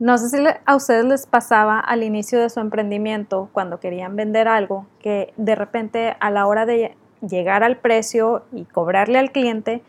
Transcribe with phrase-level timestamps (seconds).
[0.00, 4.48] No sé si a ustedes les pasaba al inicio de su emprendimiento, cuando querían vender
[4.48, 9.82] algo, que de repente a la hora de llegar al precio y cobrarle al cliente,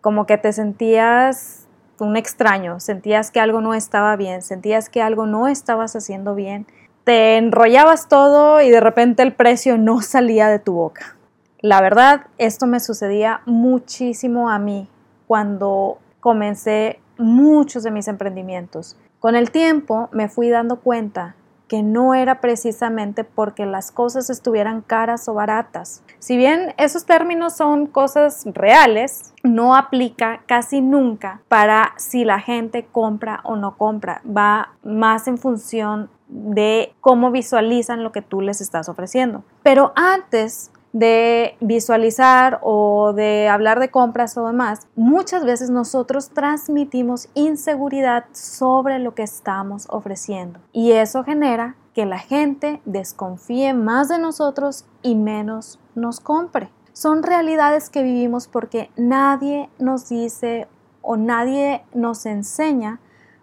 [0.00, 1.66] como que te sentías
[2.00, 6.66] un extraño, sentías que algo no estaba bien, sentías que algo no estabas haciendo bien,
[7.04, 11.18] te enrollabas todo y de repente el precio no salía de tu boca.
[11.60, 14.88] La verdad, esto me sucedía muchísimo a mí
[15.26, 18.96] cuando comencé muchos de mis emprendimientos.
[19.20, 21.34] Con el tiempo me fui dando cuenta
[21.66, 26.02] que no era precisamente porque las cosas estuvieran caras o baratas.
[26.18, 32.86] Si bien esos términos son cosas reales, no aplica casi nunca para si la gente
[32.90, 34.22] compra o no compra.
[34.24, 39.44] Va más en función de cómo visualizan lo que tú les estás ofreciendo.
[39.62, 47.28] Pero antes de visualizar o de hablar de compras o demás, muchas veces nosotros transmitimos
[47.34, 54.18] inseguridad sobre lo que estamos ofreciendo y eso genera que la gente desconfíe más de
[54.18, 56.70] nosotros y menos nos compre.
[56.92, 60.68] Son realidades que vivimos porque nadie nos dice
[61.02, 63.00] o nadie nos enseña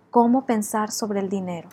[0.10, 1.68] cómo pensar sobre el dinero.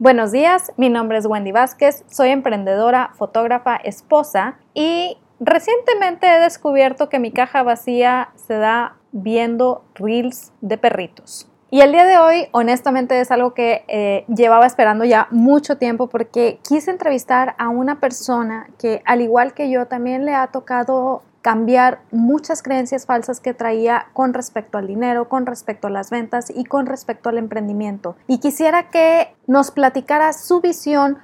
[0.00, 7.08] Buenos días, mi nombre es Wendy Vázquez, soy emprendedora, fotógrafa, esposa y recientemente he descubierto
[7.08, 11.48] que mi caja vacía se da viendo reels de perritos.
[11.70, 16.08] Y el día de hoy, honestamente, es algo que eh, llevaba esperando ya mucho tiempo
[16.08, 21.22] porque quise entrevistar a una persona que, al igual que yo, también le ha tocado
[21.44, 26.48] cambiar muchas creencias falsas que traía con respecto al dinero, con respecto a las ventas
[26.48, 28.16] y con respecto al emprendimiento.
[28.26, 31.18] Y quisiera que nos platicara su visión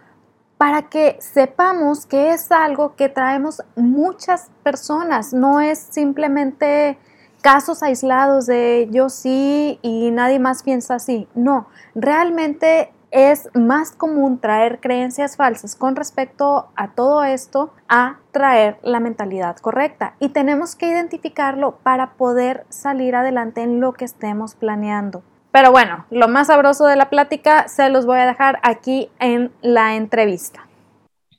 [0.59, 6.99] para que sepamos que es algo que traemos muchas personas, no es simplemente
[7.41, 14.39] casos aislados de yo sí y nadie más piensa así, no, realmente es más común
[14.39, 20.77] traer creencias falsas con respecto a todo esto a traer la mentalidad correcta y tenemos
[20.77, 25.23] que identificarlo para poder salir adelante en lo que estemos planeando.
[25.53, 29.53] Pero bueno, lo más sabroso de la plática se los voy a dejar aquí en
[29.63, 30.70] la entrevista.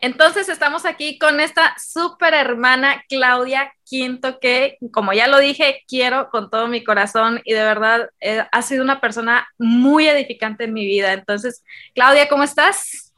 [0.01, 6.29] Entonces estamos aquí con esta súper hermana Claudia Quinto, que como ya lo dije, quiero
[6.31, 10.73] con todo mi corazón y de verdad eh, ha sido una persona muy edificante en
[10.73, 11.13] mi vida.
[11.13, 11.63] Entonces,
[11.93, 13.11] Claudia, ¿cómo estás?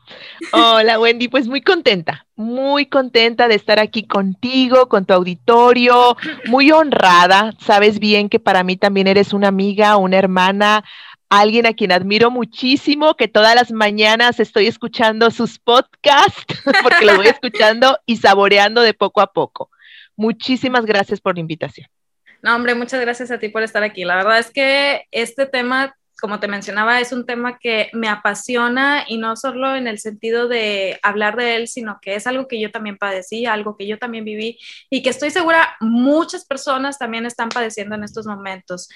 [0.51, 6.17] Hola Wendy, pues muy contenta, muy contenta de estar aquí contigo, con tu auditorio,
[6.47, 7.53] muy honrada.
[7.59, 10.83] Sabes bien que para mí también eres una amiga, una hermana,
[11.39, 16.45] alguien a quien admiro muchísimo, que todas las mañanas estoy escuchando sus podcasts,
[16.83, 19.69] porque lo voy escuchando y saboreando de poco a poco.
[20.15, 21.87] Muchísimas gracias por la invitación.
[22.43, 24.03] No, hombre, muchas gracias a ti por estar aquí.
[24.03, 29.05] La verdad es que este tema, como te mencionaba, es un tema que me apasiona
[29.07, 32.59] y no solo en el sentido de hablar de él, sino que es algo que
[32.59, 37.25] yo también padecí, algo que yo también viví y que estoy segura muchas personas también
[37.25, 38.89] están padeciendo en estos momentos.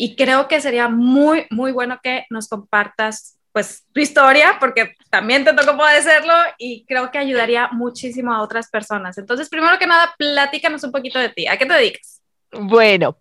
[0.00, 5.44] Y creo que sería muy, muy bueno que nos compartas pues tu historia, porque también
[5.44, 9.18] te tocó padecerlo y creo que ayudaría muchísimo a otras personas.
[9.18, 11.48] Entonces, primero que nada, platícanos un poquito de ti.
[11.48, 12.22] ¿A qué te dedicas?
[12.52, 13.18] Bueno,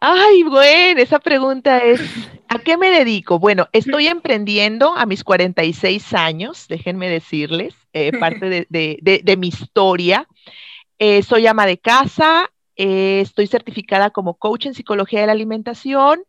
[0.00, 2.00] ay, bueno, esa pregunta es,
[2.48, 3.38] ¿a qué me dedico?
[3.38, 9.46] Bueno, estoy emprendiendo a mis 46 años, déjenme decirles, eh, parte de, de, de, mi
[9.46, 10.26] historia.
[10.98, 12.50] Eh, soy ama de casa,
[12.84, 16.24] eh, estoy certificada como coach en psicología de la alimentación.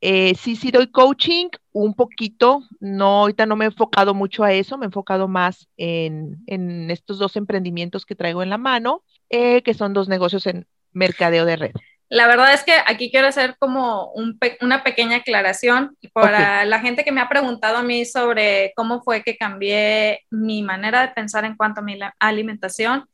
[0.00, 4.52] Eh, sí, sí doy coaching un poquito, no, ahorita no me he enfocado mucho a
[4.52, 9.62] eso, me he enfocado más en, estos dos emprendimientos que traigo en la mano, eh,
[9.62, 11.72] que son dos negocios en mercadeo de red.
[12.08, 14.12] La verdad es que aquí quiero hacer como
[14.60, 19.22] una pequeña aclaración para la gente que me ha preguntado a mí sobre cómo fue
[19.22, 23.04] que cambié mi manera de pensar en cuanto a mi alimentación.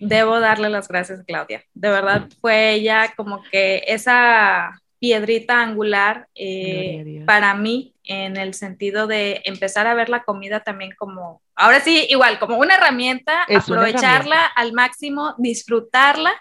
[0.00, 1.62] Debo darle las gracias a Claudia.
[1.74, 9.06] De verdad fue ella como que esa piedrita angular eh, para mí en el sentido
[9.06, 14.44] de empezar a ver la comida también como, ahora sí, igual, como una herramienta, aprovecharla
[14.44, 16.32] al máximo, disfrutarla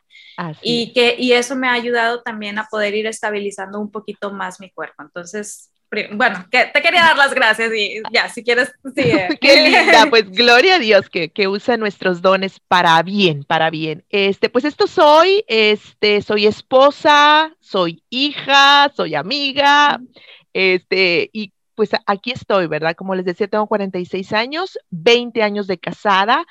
[0.62, 4.60] y que y eso me ha ayudado también a poder ir estabilizando un poquito más
[4.60, 5.04] mi cuerpo.
[5.04, 5.70] Entonces,
[6.12, 9.04] bueno, que te quería dar las gracias y ya, si quieres, sí.
[9.42, 14.04] Qué linda, pues gloria a Dios que, que, usa nuestros dones para bien, para bien.
[14.10, 20.00] Este, pues esto soy, este, soy esposa, soy hija, soy amiga,
[20.54, 22.96] este, y pues aquí estoy, ¿verdad?
[22.96, 26.46] Como les decía, tengo 46 años, 20 años de casada.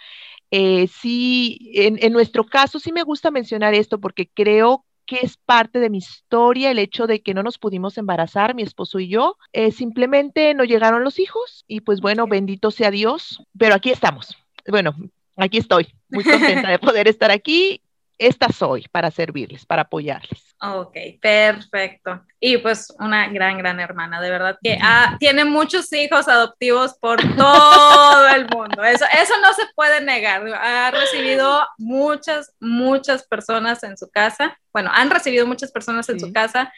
[0.50, 5.36] Eh, sí, en, en nuestro caso sí me gusta mencionar esto porque creo que es
[5.36, 9.08] parte de mi historia el hecho de que no nos pudimos embarazar, mi esposo y
[9.08, 9.36] yo.
[9.52, 14.36] Eh, simplemente no llegaron los hijos y pues bueno, bendito sea Dios, pero aquí estamos.
[14.68, 14.94] Bueno,
[15.36, 17.82] aquí estoy, muy contenta de poder estar aquí
[18.18, 20.54] esta soy para servirles, para apoyarles.
[20.60, 22.24] Ok, perfecto.
[22.38, 27.20] Y pues una gran, gran hermana, de verdad que ah, tiene muchos hijos adoptivos por
[27.36, 28.84] todo el mundo.
[28.84, 30.46] Eso, eso no se puede negar.
[30.54, 34.58] Ha recibido muchas, muchas personas en su casa.
[34.72, 36.72] Bueno, han recibido muchas personas en su casa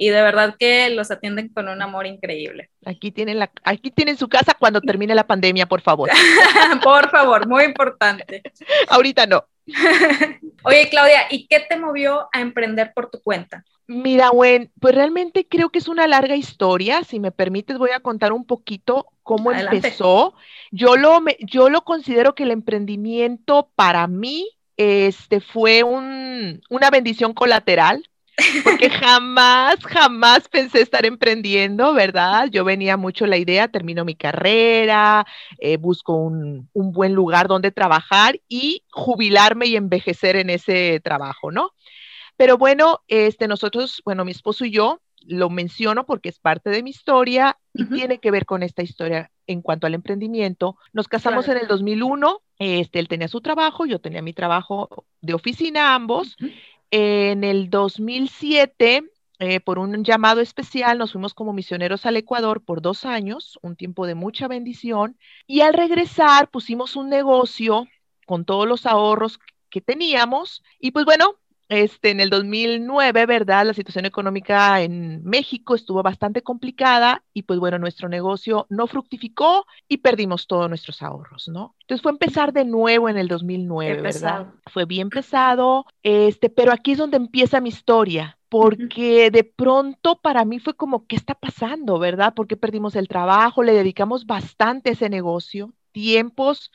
[0.00, 2.70] y de verdad que los atienden con un amor increíble.
[2.86, 6.08] Aquí tienen, la, aquí tienen su casa cuando termine la pandemia, por favor.
[6.82, 8.42] por favor, muy importante.
[8.88, 9.44] Ahorita no.
[10.64, 13.64] Oye, Claudia, ¿y qué te movió a emprender por tu cuenta?
[13.86, 17.04] Mira, Gwen, pues realmente creo que es una larga historia.
[17.04, 20.34] Si me permites, voy a contar un poquito cómo empezó.
[20.70, 27.32] Yo lo, yo lo considero que el emprendimiento para mí este, fue un, una bendición
[27.32, 28.08] colateral
[28.64, 32.48] porque jamás, jamás pensé estar emprendiendo, ¿verdad?
[32.50, 35.26] Yo venía mucho la idea, termino mi carrera,
[35.58, 41.50] eh, busco un, un, buen lugar donde trabajar y jubilarme y envejecer en ese trabajo,
[41.50, 41.72] ¿no?
[42.36, 46.82] Pero bueno, este, nosotros, bueno, mi esposo y yo, lo menciono porque es parte de
[46.82, 50.76] mi historia y tiene que ver con esta historia en cuanto al emprendimiento.
[50.92, 55.34] Nos casamos en el 2001, este, él tenía su trabajo, yo tenía mi trabajo de
[55.34, 56.36] oficina ambos.
[56.90, 59.04] En el 2007,
[59.40, 63.76] eh, por un llamado especial, nos fuimos como misioneros al Ecuador por dos años, un
[63.76, 67.86] tiempo de mucha bendición, y al regresar pusimos un negocio
[68.26, 69.38] con todos los ahorros
[69.70, 71.36] que teníamos, y pues bueno,
[71.68, 73.66] este, en el 2009, ¿verdad?
[73.66, 79.66] La situación económica en México estuvo bastante complicada y pues bueno, nuestro negocio no fructificó
[79.86, 81.74] y perdimos todos nuestros ahorros, ¿no?
[81.82, 84.46] Entonces fue empezar de nuevo en el 2009, ¿verdad?
[84.66, 90.44] Fue bien pesado, este, pero aquí es donde empieza mi historia, porque de pronto para
[90.44, 92.32] mí fue como, ¿qué está pasando, verdad?
[92.34, 96.70] Porque perdimos el trabajo, le dedicamos bastante a ese negocio, tiempos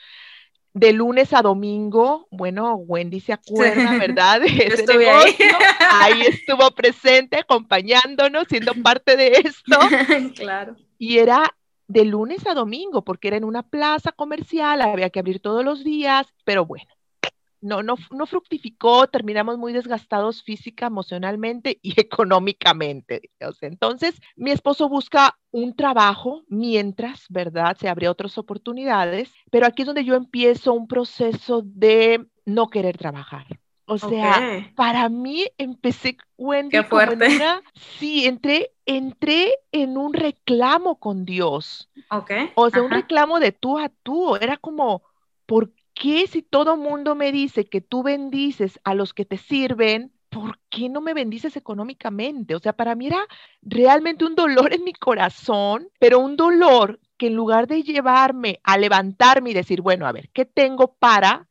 [0.74, 4.42] de lunes a domingo, bueno, Wendy se acuerda, ¿verdad?
[4.42, 5.46] De ese negocio.
[5.80, 6.22] Ahí.
[6.22, 6.22] ahí.
[6.22, 9.78] estuvo presente, acompañándonos, siendo parte de esto.
[10.36, 10.76] claro.
[10.98, 11.56] Y era
[11.88, 15.84] de lunes a domingo, porque era en una plaza comercial, había que abrir todos los
[15.84, 16.88] días, pero bueno,
[17.64, 23.32] no, no, no fructificó, terminamos muy desgastados física, emocionalmente y económicamente.
[23.62, 27.78] Entonces, mi esposo busca un trabajo mientras, ¿verdad?
[27.80, 32.98] Se abre otras oportunidades, pero aquí es donde yo empiezo un proceso de no querer
[32.98, 33.46] trabajar.
[33.86, 37.28] O sea, para mí empecé Wendy, Qué fuerte.
[38.00, 41.90] sí, entré, entré en un reclamo con Dios.
[42.10, 42.32] Ok.
[42.56, 44.38] O sea, un reclamo de tú a tú.
[44.38, 45.04] Era como,
[45.46, 50.12] ¿por qué si todo mundo me dice que tú bendices a los que te sirven,
[50.30, 52.56] ¿por qué no me bendices económicamente?
[52.56, 53.26] O sea, para mí era
[53.62, 58.78] realmente un dolor en mi corazón, pero un dolor que en lugar de llevarme a
[58.78, 61.48] levantarme y decir, bueno, a ver, ¿qué tengo para?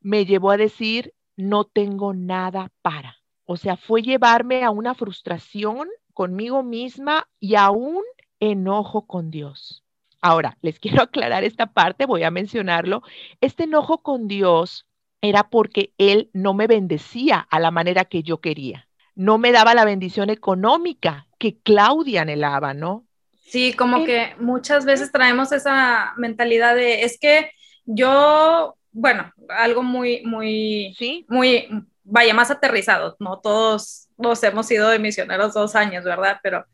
[0.00, 3.16] Me llevó a decir, no tengo nada para.
[3.44, 8.02] O sea, fue llevarme a una frustración conmigo misma y a un
[8.40, 9.85] enojo con Dios.
[10.20, 13.02] Ahora, les quiero aclarar esta parte, voy a mencionarlo.
[13.40, 14.86] Este enojo con Dios
[15.20, 18.88] era porque Él no me bendecía a la manera que yo quería.
[19.14, 23.06] No me daba la bendición económica que Claudia anhelaba, ¿no?
[23.46, 27.50] Sí, como que muchas veces traemos esa mentalidad de, es que
[27.84, 31.24] yo, bueno, algo muy, muy, ¿Sí?
[31.28, 31.68] muy,
[32.02, 36.40] vaya, más aterrizado, no todos, todos hemos sido de misioneros dos años, ¿verdad?
[36.42, 36.66] Pero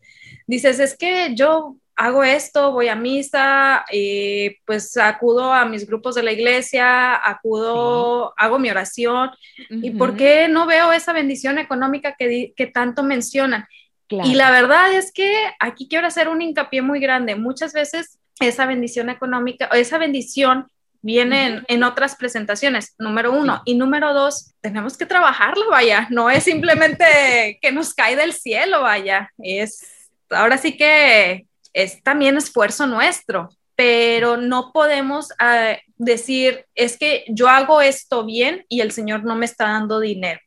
[0.47, 6.17] dices, es que yo hago esto, voy a misa, eh, pues acudo a mis grupos
[6.17, 9.31] de la iglesia, acudo, hago mi oración.
[9.71, 13.69] ¿Y por qué no veo esa bendición económica que, que tanto mencionan?
[14.09, 17.37] Y la verdad es que aquí quiero hacer un hincapié muy grande.
[17.37, 20.67] Muchas veces esa bendición económica o esa bendición
[21.03, 23.63] viene en, otras presentaciones, número uno.
[23.65, 26.09] Y número dos, tenemos que trabajarlo, vaya.
[26.11, 27.05] No es simplemente
[27.63, 29.31] que nos cae del cielo, vaya.
[29.39, 37.25] Es ahora sí que es también esfuerzo nuestro, pero no podemos ah, decir, es que
[37.29, 40.41] yo hago esto bien y el Señor no me está dando dinero.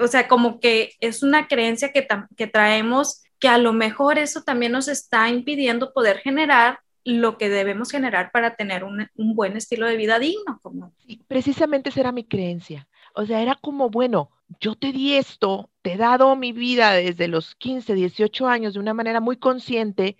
[0.00, 4.42] O sea, como que es una creencia que, que traemos que a lo mejor eso
[4.42, 9.56] también nos está impidiendo poder generar lo que debemos generar para tener un, un buen
[9.56, 10.60] estilo de vida digno.
[10.62, 10.92] Como...
[11.26, 12.88] precisamente esa era mi creencia.
[13.14, 17.28] O sea, era como, bueno, yo te di esto, te he dado mi vida desde
[17.28, 20.16] los 15, 18 años de una manera muy consciente,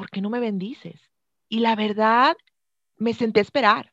[0.00, 0.98] ¿por qué no me bendices?
[1.50, 2.34] Y la verdad,
[2.96, 3.92] me senté a esperar.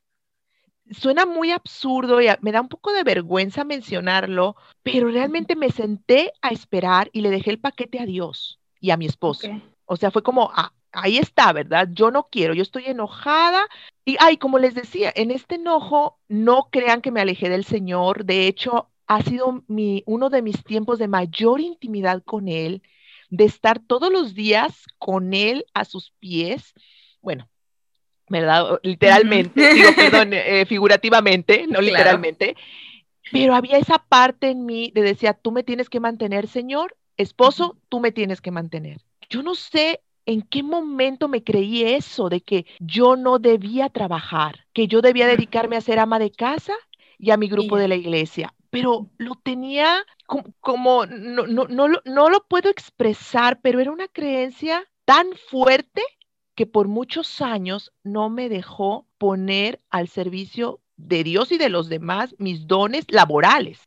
[0.90, 6.32] suena muy absurdo y me da un poco de vergüenza mencionarlo, pero realmente me senté
[6.40, 9.48] a esperar y le dejé el paquete a Dios y a mi esposo.
[9.84, 11.90] O sea, fue como, ah, ahí está, ¿verdad?
[11.92, 13.66] Yo no quiero, yo estoy enojada.
[14.06, 18.24] Y, ay, como les decía, en este enojo, no crean que me alejé del Señor.
[18.24, 22.82] De hecho, ha sido mi, uno de mis tiempos de mayor intimidad con Él,
[23.30, 26.74] de estar todos los días con Él a sus pies.
[27.20, 27.48] Bueno,
[28.28, 28.80] ¿verdad?
[28.82, 32.56] Literalmente, digo, perdón, eh, figurativamente, no literalmente.
[33.30, 37.76] Pero había esa parte en mí de decía, tú me tienes que mantener, Señor, esposo,
[37.88, 39.00] tú me tienes que mantener.
[39.28, 44.66] Yo no sé en qué momento me creí eso, de que yo no debía trabajar,
[44.72, 46.74] que yo debía dedicarme a ser ama de casa
[47.18, 50.04] y a mi grupo de la iglesia, pero lo tenía
[50.60, 56.02] como, no, no, no, no lo puedo expresar, pero era una creencia tan fuerte
[56.54, 61.88] que por muchos años no me dejó poner al servicio de Dios y de los
[61.88, 63.80] demás mis dones laborales.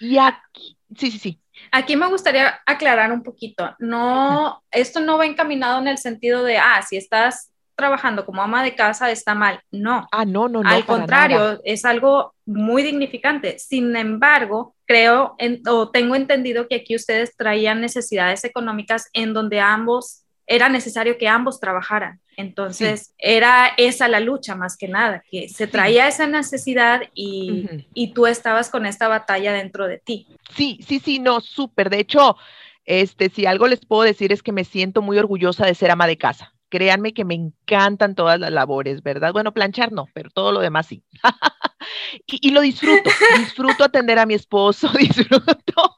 [0.00, 1.40] Y aquí, sí, sí, sí.
[1.70, 3.74] Aquí me gustaría aclarar un poquito.
[3.78, 7.51] No, esto no va encaminado en el sentido de, ah, si estás
[7.82, 9.60] trabajando como ama de casa está mal.
[9.72, 10.06] No.
[10.12, 10.70] Ah, no, no, no.
[10.70, 13.58] Al contrario, es algo muy dignificante.
[13.58, 15.34] Sin embargo, creo
[15.68, 21.26] o tengo entendido que aquí ustedes traían necesidades económicas en donde ambos era necesario que
[21.26, 22.20] ambos trabajaran.
[22.36, 28.14] Entonces, era esa la lucha más que nada, que se traía esa necesidad y, y,
[28.14, 30.26] tú estabas con esta batalla dentro de ti.
[30.54, 31.90] Sí, sí, sí, no, súper.
[31.90, 32.36] De hecho,
[32.84, 36.06] este, si algo les puedo decir es que me siento muy orgullosa de ser ama
[36.06, 36.52] de casa.
[36.72, 39.34] Créanme que me encantan todas las labores, ¿verdad?
[39.34, 41.04] Bueno, planchar no, pero todo lo demás sí.
[42.26, 45.96] y, y lo disfruto, disfruto atender a mi esposo, disfruto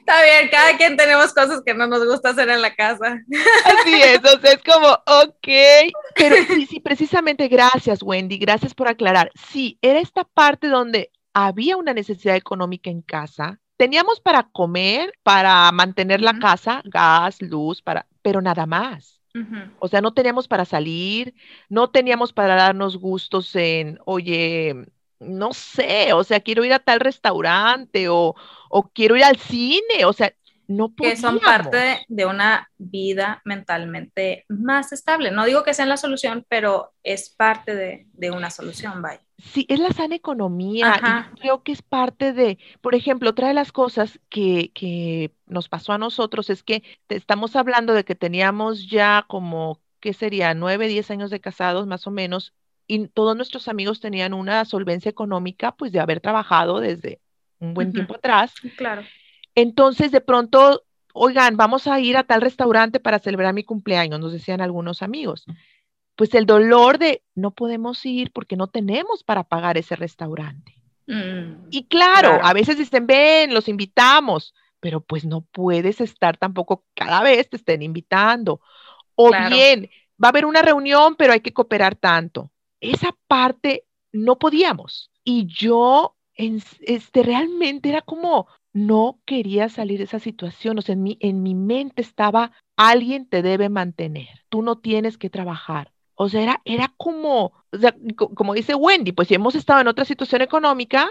[0.00, 3.18] Está bien, cada quien tenemos cosas que no nos gusta hacer en la casa.
[3.64, 5.48] Así es, o sea, es como, ok,
[6.14, 9.32] pero sí, sí, precisamente gracias, Wendy, gracias por aclarar.
[9.50, 15.72] Sí, era esta parte donde había una necesidad económica en casa, teníamos para comer, para
[15.72, 19.13] mantener la casa, gas, luz, para, pero nada más.
[19.80, 21.34] O sea, no teníamos para salir,
[21.68, 24.86] no teníamos para darnos gustos en, oye,
[25.18, 28.34] no sé, o sea, quiero ir a tal restaurante o,
[28.70, 30.32] o quiero ir al cine, o sea,
[30.66, 31.20] no podíamos.
[31.20, 35.30] Que son parte de una vida mentalmente más estable.
[35.30, 39.23] No digo que sea la solución, pero es parte de, una solución, vaya.
[39.36, 41.28] Sí, es la sana economía.
[41.34, 45.68] Y creo que es parte de, por ejemplo, otra de las cosas que, que nos
[45.68, 50.54] pasó a nosotros es que estamos hablando de que teníamos ya como, ¿qué sería?
[50.54, 52.54] Nueve, diez años de casados más o menos,
[52.86, 57.20] y todos nuestros amigos tenían una solvencia económica, pues de haber trabajado desde
[57.58, 58.52] un buen tiempo atrás.
[58.76, 59.02] Claro.
[59.54, 64.32] Entonces, de pronto, oigan, vamos a ir a tal restaurante para celebrar mi cumpleaños, nos
[64.32, 65.46] decían algunos amigos.
[66.16, 70.80] Pues el dolor de no podemos ir porque no tenemos para pagar ese restaurante.
[71.06, 76.84] Mm, y claro, a veces dicen, ven, los invitamos, pero pues no puedes estar tampoco
[76.94, 78.60] cada vez te estén invitando.
[79.16, 79.90] O bien,
[80.22, 82.50] va a haber una reunión, pero hay que cooperar tanto
[82.84, 85.10] esa parte no podíamos.
[85.24, 90.78] Y yo, este, realmente era como, no quería salir de esa situación.
[90.78, 95.18] O sea, en mi, en mi mente estaba, alguien te debe mantener, tú no tienes
[95.18, 95.92] que trabajar.
[96.14, 97.94] O sea, era, era como, o sea,
[98.34, 101.10] como dice Wendy, pues si hemos estado en otra situación económica,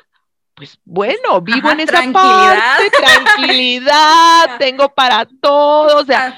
[0.56, 6.36] pues bueno, vivo en esa parte, tranquilidad, tengo para todo, o sea,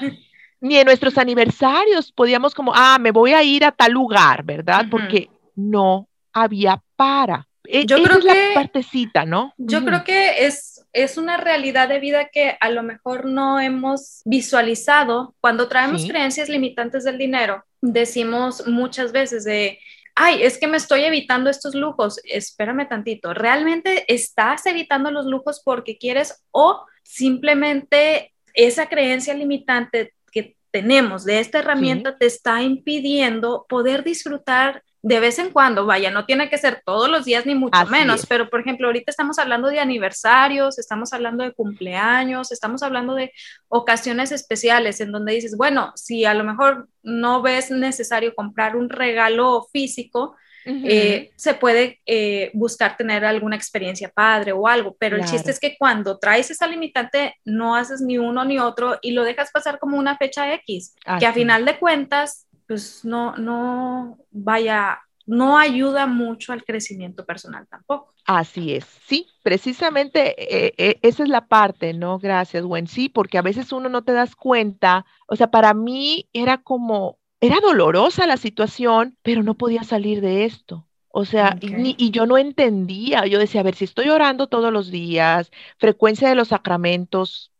[0.60, 4.86] ni en nuestros aniversarios podíamos como, ah, me voy a ir a tal lugar, ¿verdad?
[4.90, 7.46] Porque no había para.
[7.64, 9.52] E, yo creo que la partecita, ¿no?
[9.56, 14.22] Yo creo que es, es una realidad de vida que a lo mejor no hemos
[14.24, 15.34] visualizado.
[15.42, 19.78] Cuando traemos creencias limitantes del dinero, decimos muchas veces de,
[20.14, 22.18] ay, es que me estoy evitando estos lujos.
[22.24, 30.56] Espérame tantito, ¿realmente estás evitando los lujos porque quieres o simplemente esa creencia limitante que
[30.70, 36.26] tenemos de esta herramienta te está impidiendo poder disfrutar de vez en cuando, vaya, no
[36.26, 39.68] tiene que ser todos los días ni mucho menos, pero por ejemplo, ahorita estamos hablando
[39.68, 43.30] de aniversarios, estamos hablando de cumpleaños, estamos hablando de
[43.68, 48.88] ocasiones especiales en donde dices, bueno, si a lo mejor no ves necesario comprar un
[48.88, 50.34] regalo físico,
[50.66, 55.60] eh, se puede eh, buscar tener alguna experiencia padre o algo, pero el chiste es
[55.60, 59.78] que cuando traes esa limitante no haces ni uno ni otro y lo dejas pasar
[59.78, 66.06] como una fecha X, que a final de cuentas pues no, no vaya, no ayuda
[66.06, 68.14] mucho al crecimiento personal tampoco.
[68.24, 72.18] Así es, sí, precisamente eh, eh, esa es la parte, ¿no?
[72.18, 72.88] Gracias, Gwen.
[72.88, 77.18] Sí, porque a veces uno no te das cuenta, o sea, para mí era como,
[77.40, 80.86] era dolorosa la situación, pero no podía salir de esto.
[81.18, 84.90] O sea, y, yo no entendía, yo decía, a ver, si estoy orando todos los
[84.90, 87.52] días, frecuencia de los sacramentos,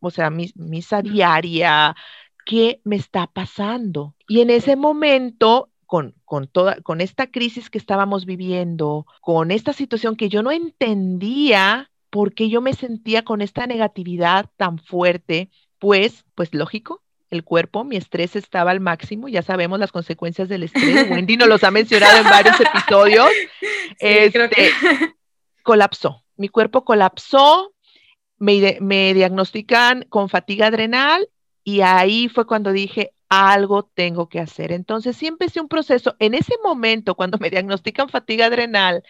[0.00, 1.94] o sea, misa diaria,
[2.46, 4.14] ¿qué me está pasando?
[4.26, 9.74] Y en ese momento con, con, toda, con esta crisis que estábamos viviendo, con esta
[9.74, 15.50] situación que yo no entendía por qué yo me sentía con esta negatividad tan fuerte,
[15.78, 20.62] pues, pues lógico, el cuerpo, mi estrés estaba al máximo, ya sabemos las consecuencias del
[20.62, 23.28] estrés, Wendy nos los ha mencionado en varios episodios,
[23.98, 24.70] este,
[25.62, 27.74] colapsó, mi cuerpo colapsó,
[28.38, 31.28] me, me diagnostican con fatiga adrenal
[31.66, 34.70] y ahí fue cuando dije, algo tengo que hacer.
[34.70, 36.14] Entonces sí empecé un proceso.
[36.20, 39.02] En ese momento, cuando me diagnostican fatiga adrenal,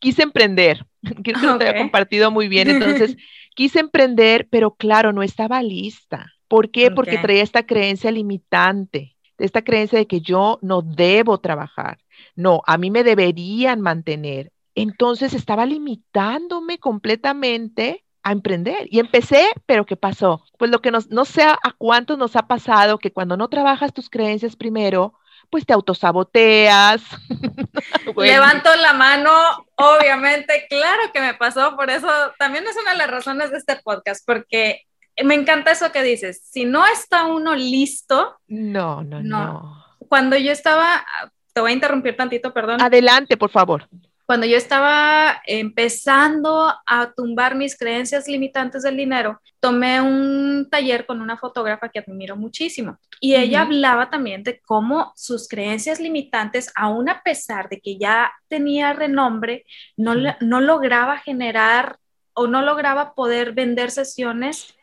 [0.00, 0.86] quise emprender.
[1.22, 2.70] Creo que lo había compartido muy bien.
[2.70, 3.14] Entonces
[3.54, 6.32] quise emprender, pero claro, no estaba lista.
[6.48, 6.90] ¿Por qué?
[6.90, 11.98] Porque traía esta creencia limitante, esta creencia de que yo no debo trabajar.
[12.36, 14.50] No, a mí me deberían mantener.
[14.74, 18.86] Entonces estaba limitándome completamente a emprender.
[18.90, 20.44] Y empecé, pero ¿qué pasó?
[20.58, 23.92] Pues lo que nos, no sé a cuántos nos ha pasado que cuando no trabajas
[23.92, 25.14] tus creencias primero,
[25.50, 27.02] pues te autosaboteas.
[28.16, 29.32] Levanto la mano,
[29.76, 32.08] obviamente, claro que me pasó, por eso
[32.38, 34.82] también es una de las razones de este podcast, porque
[35.24, 38.36] me encanta eso que dices, si no está uno listo.
[38.46, 39.44] No, no, no.
[39.44, 39.84] no.
[40.08, 41.04] Cuando yo estaba,
[41.52, 42.80] te voy a interrumpir tantito, perdón.
[42.82, 43.88] Adelante, por favor
[44.28, 51.22] cuando yo estaba empezando a tumbar mis creencias limitantes del dinero, tomé un taller con
[51.22, 52.98] una fotógrafa que admiro muchísimo.
[53.22, 58.30] Y ella hablaba también de cómo sus creencias limitantes, aún a pesar de que ya
[58.48, 59.64] tenía renombre,
[59.96, 61.96] no, no lograba generar
[62.34, 64.74] o no lograba poder vender sesiones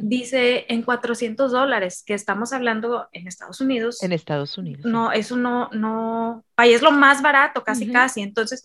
[0.00, 4.02] dice en 400 dólares, que estamos hablando en Estados Unidos.
[4.02, 4.84] En Estados Unidos.
[4.84, 8.22] No, eso no, no, ahí es lo más barato, casi, casi.
[8.22, 8.64] Entonces,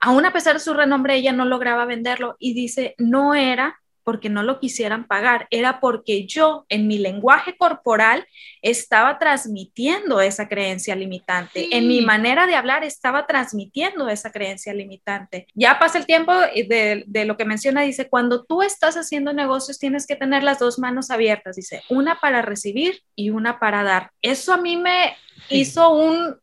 [0.00, 4.30] aún a pesar de su renombre, ella no lograba venderlo y dice, no era porque
[4.30, 8.26] no lo quisieran pagar, era porque yo en mi lenguaje corporal
[8.62, 15.46] estaba transmitiendo esa creencia limitante, en mi manera de hablar estaba transmitiendo esa creencia limitante.
[15.52, 19.78] Ya pasa el tiempo de, de lo que menciona, dice, cuando tú estás haciendo negocios
[19.78, 24.12] tienes que tener las dos manos abiertas, dice, una para recibir y una para dar.
[24.22, 25.18] Eso a mí me
[25.50, 26.34] hizo un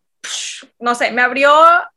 [0.79, 1.51] no sé, me abrió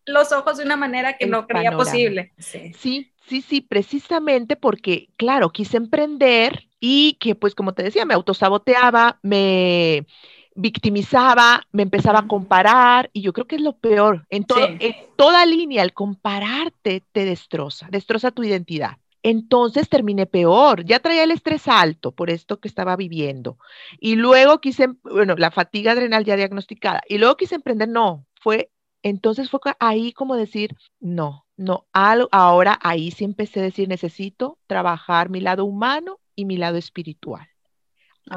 [0.07, 2.33] los ojos de una manera que no creía posible.
[2.39, 8.15] sí, Sí, sí, precisamente porque, claro, quise emprender y que, pues, como te decía, me
[8.15, 10.07] autosaboteaba, me
[10.55, 14.27] victimizaba, me empezaba a comparar y yo creo que es lo peor.
[14.29, 14.45] En,
[14.81, 18.99] en toda línea, el compararte te destroza, destroza tu identidad.
[19.23, 23.59] Entonces terminé peor, ya traía el estrés alto por esto que estaba viviendo.
[24.01, 27.03] Y luego quise, bueno, la fatiga adrenal ya diagnosticada.
[27.09, 28.71] Y luego quise emprender, no, fue,
[29.03, 35.29] entonces fue ahí como decir, no, no, ahora ahí sí empecé a decir, necesito trabajar
[35.29, 37.49] mi lado humano y mi lado espiritual.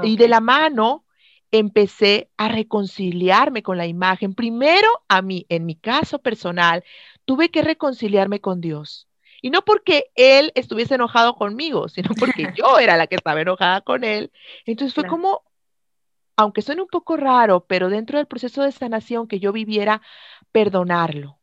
[0.04, 1.06] Y de la mano
[1.52, 4.34] empecé a reconciliarme con la imagen.
[4.34, 6.84] Primero, a mí, en mi caso personal,
[7.26, 9.08] tuve que reconciliarme con Dios.
[9.42, 13.82] Y no porque Él estuviese enojado conmigo, sino porque yo era la que estaba enojada
[13.82, 14.32] con Él.
[14.66, 15.44] Entonces fue como,
[16.38, 20.02] aunque suene un poco raro, pero dentro del proceso de sanación que yo viviera,
[20.52, 21.42] perdonarlo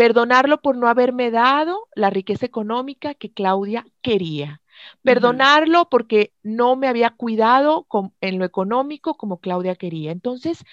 [0.00, 4.62] Perdonarlo por no haberme dado la riqueza económica que Claudia quería.
[5.02, 7.86] Perdonarlo porque no me había cuidado
[8.22, 10.10] en lo económico como Claudia quería.
[10.10, 10.64] Entonces,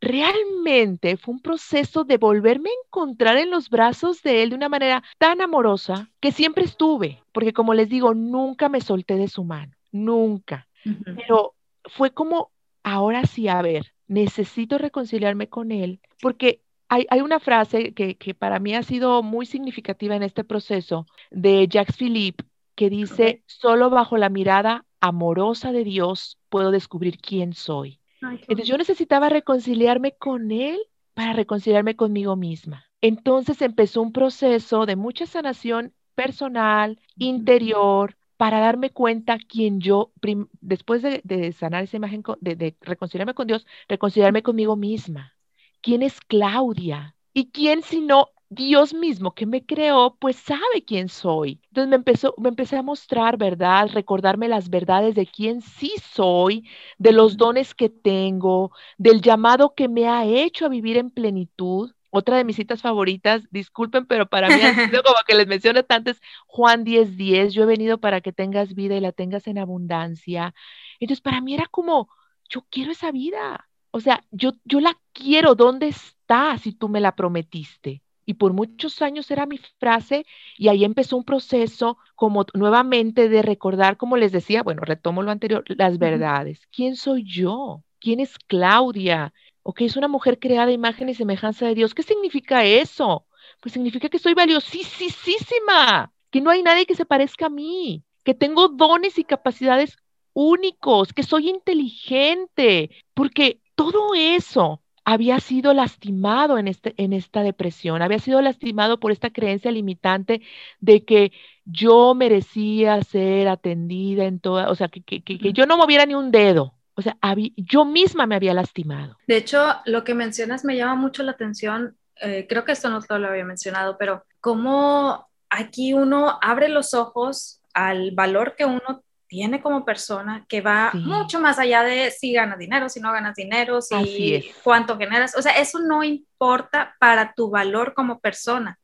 [0.00, 4.70] realmente fue un proceso de volverme a encontrar en los brazos de él de una
[4.70, 9.44] manera tan amorosa que siempre estuve, porque como les digo, nunca me solté de su
[9.44, 10.66] mano, nunca.
[11.14, 11.52] Pero
[11.84, 16.62] fue como, ahora sí, a ver, necesito reconciliarme con él, porque
[16.92, 21.96] hay, una frase que, para mí ha sido muy significativa en este proceso de Jacques
[21.96, 27.98] Philippe que dice, solo bajo la mirada amorosa de Dios puedo descubrir quién soy.
[28.20, 30.78] Entonces yo necesitaba reconciliarme con Él
[31.14, 32.84] para reconciliarme conmigo misma.
[33.00, 40.12] Entonces empezó un proceso de mucha sanación personal, interior, para darme cuenta quién yo,
[40.60, 45.34] después de, sanar esa imagen, de, de reconciliarme con Dios, reconciliarme conmigo misma.
[45.82, 47.16] ¿Quién es Claudia?
[47.34, 51.60] ¿Y quién sino Dios mismo que me creó, pues sabe quién soy.
[51.68, 53.88] Entonces me, empezó, me empecé a mostrar, ¿verdad?
[53.94, 56.68] Recordarme las verdades de quién sí soy,
[56.98, 61.92] de los dones que tengo, del llamado que me ha hecho a vivir en plenitud.
[62.10, 65.82] Otra de mis citas favoritas, disculpen, pero para mí ha sido como que les menciono
[65.84, 66.12] tanto,
[66.46, 70.54] Juan 10:10, 10, yo he venido para que tengas vida y la tengas en abundancia.
[71.00, 72.10] Entonces para mí era como,
[72.50, 77.00] yo quiero esa vida, o sea, yo, yo la quiero, ¿dónde está si tú me
[77.00, 78.02] la prometiste?
[78.24, 80.26] y por muchos años era mi frase
[80.56, 85.30] y ahí empezó un proceso como nuevamente de recordar, como les decía, bueno, retomo lo
[85.30, 86.66] anterior, las verdades.
[86.74, 87.82] ¿Quién soy yo?
[88.00, 89.32] ¿Quién es Claudia?
[89.62, 91.94] ¿O que es una mujer creada a imagen y semejanza de Dios?
[91.94, 93.26] ¿Qué significa eso?
[93.60, 98.34] Pues significa que soy valiosísima, que no hay nadie que se parezca a mí, que
[98.34, 99.98] tengo dones y capacidades
[100.32, 108.02] únicos, que soy inteligente, porque todo eso había sido lastimado en, este, en esta depresión,
[108.02, 110.42] había sido lastimado por esta creencia limitante
[110.80, 111.32] de que
[111.64, 116.30] yo merecía ser atendida en toda, o sea, que, que, yo no moviera ni un
[116.30, 116.74] dedo.
[116.94, 117.16] O sea,
[117.56, 119.16] yo misma me había lastimado.
[119.26, 121.96] De hecho, lo que mencionas me llama mucho la atención.
[122.20, 126.92] Eh, creo que esto no te lo había mencionado, pero cómo aquí uno abre los
[126.92, 132.34] ojos al valor que uno tiene como persona que va mucho más allá de si
[132.34, 135.34] ganas dinero, si no ganas dinero, si cuánto generas.
[135.38, 138.78] O sea, eso no importa para tu valor como persona.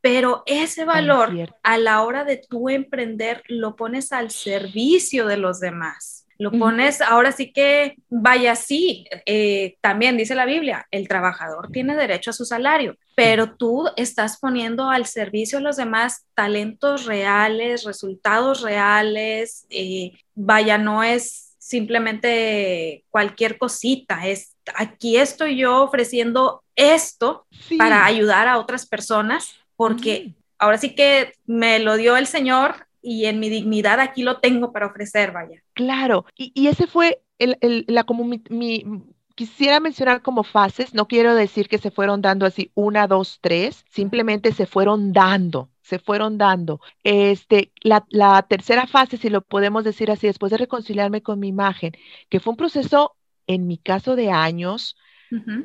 [0.00, 1.32] Pero ese valor
[1.64, 6.27] a la hora de tú emprender lo pones al servicio de los demás.
[6.38, 11.96] Lo pones, ahora sí que vaya así, eh, también dice la Biblia, el trabajador tiene
[11.96, 17.82] derecho a su salario, pero tú estás poniendo al servicio de los demás talentos reales,
[17.82, 27.46] resultados reales, eh, vaya, no es simplemente cualquier cosita, es aquí estoy yo ofreciendo esto
[27.76, 33.26] para ayudar a otras personas, porque ahora sí que me lo dio el Señor y
[33.26, 35.62] en mi dignidad aquí lo tengo para ofrecer, vaya.
[35.74, 38.42] Claro, y, ese fue el, la como mi,
[39.38, 43.84] quisiera mencionar como fases, no quiero decir que se fueron dando así una, dos, tres,
[43.88, 46.80] simplemente se fueron dando, se fueron dando.
[47.04, 51.46] Este, la, la, tercera fase, si lo podemos decir así, después de reconciliarme con mi
[51.46, 51.92] imagen,
[52.28, 53.14] que fue un proceso,
[53.46, 54.96] en mi caso, de años.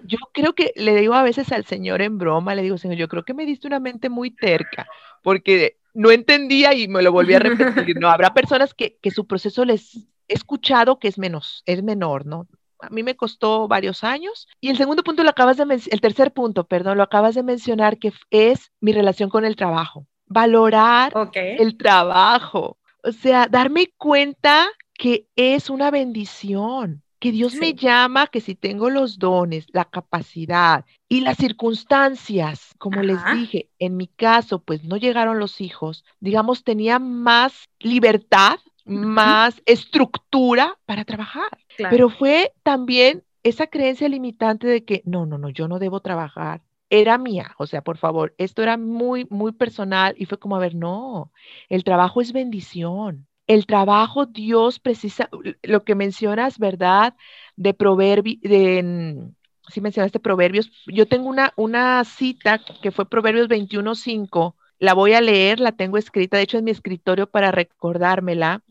[0.03, 3.07] Yo creo que le digo a veces al Señor en broma, le digo, Señor, yo
[3.07, 4.85] creo que me diste una mente muy terca,
[5.23, 7.97] porque no entendía y me lo volví a repetir.
[7.99, 9.95] No, habrá personas que, su proceso les
[10.27, 12.47] he escuchado que es menos, es menor, ¿no?
[12.79, 14.47] A mí me costó varios años.
[14.59, 17.97] Y el segundo punto lo acabas de el tercer punto, perdón, lo acabas de mencionar,
[17.97, 20.05] que es mi relación con el trabajo.
[20.25, 22.77] Valorar el trabajo.
[23.03, 28.89] O sea, darme cuenta que es una bendición que Dios me llama, que si tengo
[28.89, 34.97] los dones, la capacidad y las circunstancias, como les dije, en mi caso, pues no
[34.97, 41.47] llegaron los hijos, digamos, tenía más libertad, más estructura para trabajar.
[41.77, 46.61] Pero fue también esa creencia limitante de que, no, no, no, yo no debo trabajar.
[46.89, 50.59] Era mía, o sea, por favor, esto era muy, muy personal y fue como, a
[50.59, 51.31] ver, no,
[51.69, 55.29] el trabajo es bendición el trabajo Dios precisa,
[55.61, 57.15] lo que mencionas, ¿verdad?
[57.55, 59.31] De proverbios, de,
[59.69, 65.21] sí mencionaste proverbios, yo tengo una, una cita que fue Proverbios 21.5, la voy a
[65.21, 68.61] leer, la tengo escrita, de hecho en mi escritorio para recordármela.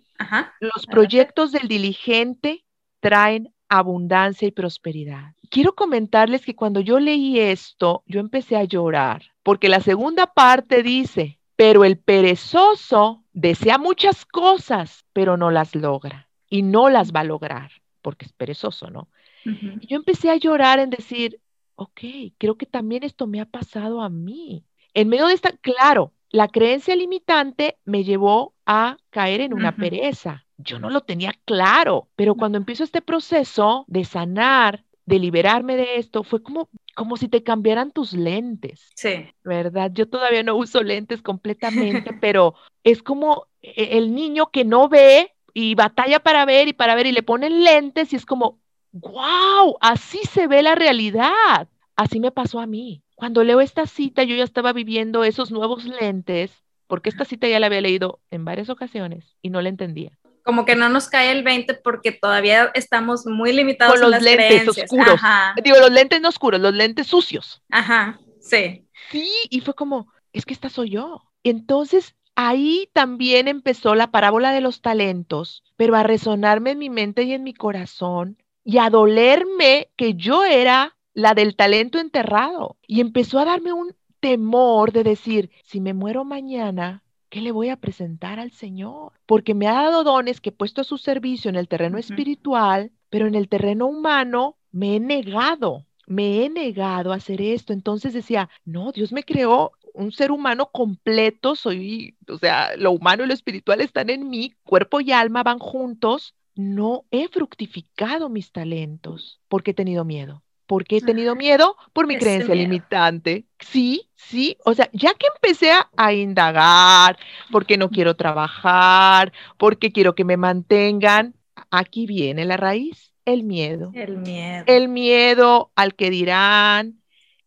[0.61, 2.65] Los proyectos del diligente
[3.01, 5.33] traen abundancia y prosperidad.
[5.51, 10.83] Quiero comentarles que cuando yo leí esto, yo empecé a llorar, porque la segunda parte
[10.83, 17.20] dice, pero el perezoso desea muchas cosas, pero no las logra y no las va
[17.20, 17.70] a lograr
[18.01, 19.09] porque es perezoso, ¿no?
[19.44, 21.40] Y yo empecé a llorar en decir,
[21.77, 22.01] ok,
[22.37, 24.64] creo que también esto me ha pasado a mí.
[24.92, 30.44] En medio de esta, claro, la creencia limitante me llevó a caer en una pereza.
[30.59, 35.98] Yo no lo tenía claro, pero cuando empiezo este proceso de sanar, de liberarme de
[35.98, 38.90] esto, fue como como si te cambiaran tus lentes.
[38.94, 39.28] Sí.
[39.44, 39.90] ¿Verdad?
[39.92, 45.35] Yo todavía no uso lentes completamente, pero es como e-, el niño que no ve
[45.55, 48.61] y batalla para ver y para ver y le ponen lentes y es como,
[48.92, 51.68] wow, así se ve la realidad.
[51.96, 53.02] Así me pasó a mí.
[53.14, 57.61] Cuando leo esta cita, yo ya estaba viviendo esos nuevos lentes, porque esta cita ya
[57.61, 61.31] la había leído en varias ocasiones y no la entendía como que no nos cae
[61.31, 65.20] el 20 porque todavía estamos muy limitados Con los lentes oscuros.
[65.62, 67.62] Digo, los lentes no oscuros, los lentes sucios.
[67.70, 68.87] Ajá, sí.
[69.11, 71.22] Sí, y fue como, es que esta soy yo.
[71.44, 77.24] Entonces, ahí también empezó la parábola de los talentos, pero a resonarme en mi mente
[77.24, 82.76] y en mi corazón y a dolerme que yo era la del talento enterrado.
[82.87, 87.02] Y empezó a darme un temor de decir, si me muero mañana,
[87.33, 89.14] ¿qué le voy a presentar al Señor?
[89.25, 92.92] Porque me ha dado dones que he puesto a su servicio en el terreno espiritual,
[93.09, 97.73] pero en el terreno humano me he negado, me he negado a hacer esto.
[97.73, 103.25] Entonces decía, no, Dios me creó un ser humano completo, soy, o sea, lo humano
[103.25, 106.35] y lo espiritual están en mí, cuerpo y alma van juntos.
[106.55, 110.42] No he fructificado mis talentos porque he tenido miedo
[110.73, 111.77] ¿Por qué he tenido miedo?
[111.93, 113.45] Por mi creencia limitante.
[113.59, 114.57] Sí, sí.
[114.65, 117.19] O sea, ya que empecé a, indagar,
[117.51, 121.35] porque no quiero trabajar, porque quiero que me mantengan,
[121.71, 123.91] aquí viene la raíz, el miedo.
[123.93, 124.65] El miedo.
[124.67, 127.02] El miedo al que dirán,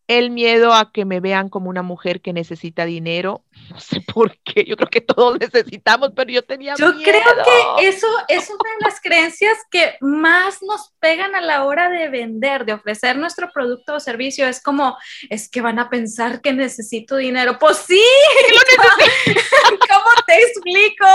[0.08, 3.42] el miedo a que me vean como una mujer que necesita dinero.
[3.66, 7.10] No sé por qué, yo creo que todos necesitamos, pero yo tenía yo miedo.
[7.12, 11.64] Yo creo que eso es una de las creencias que más nos pegan a la
[11.64, 14.46] hora de vender, de ofrecer nuestro producto o servicio.
[14.46, 14.96] Es como,
[15.30, 17.58] es que van a pensar que necesito dinero.
[17.58, 18.00] Pues sí,
[19.68, 21.06] ¿cómo te explico?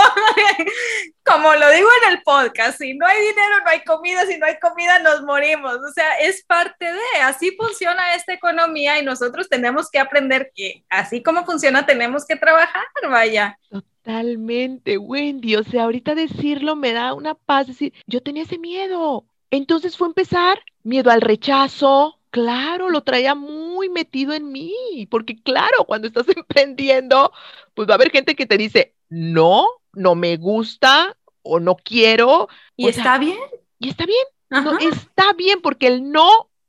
[1.24, 4.46] Como lo digo en el podcast, si no hay dinero, no hay comida, si no
[4.46, 5.76] hay comida, nos morimos.
[5.76, 10.84] O sea, es parte de, así funciona esta economía y nosotros tenemos que aprender que
[10.88, 13.58] así como funciona, tenemos que trabajar, vaya.
[13.70, 15.56] Totalmente, Wendy.
[15.56, 19.24] O sea, ahorita decirlo me da una paz, decir, yo tenía ese miedo.
[19.50, 25.84] Entonces fue empezar, miedo al rechazo, claro, lo traía muy metido en mí, porque claro,
[25.86, 27.30] cuando estás emprendiendo,
[27.74, 32.48] pues va a haber gente que te dice, no, no me gusta o no quiero.
[32.76, 33.38] Y está bien.
[33.78, 34.24] Y está bien.
[34.50, 36.28] No, está bien porque el no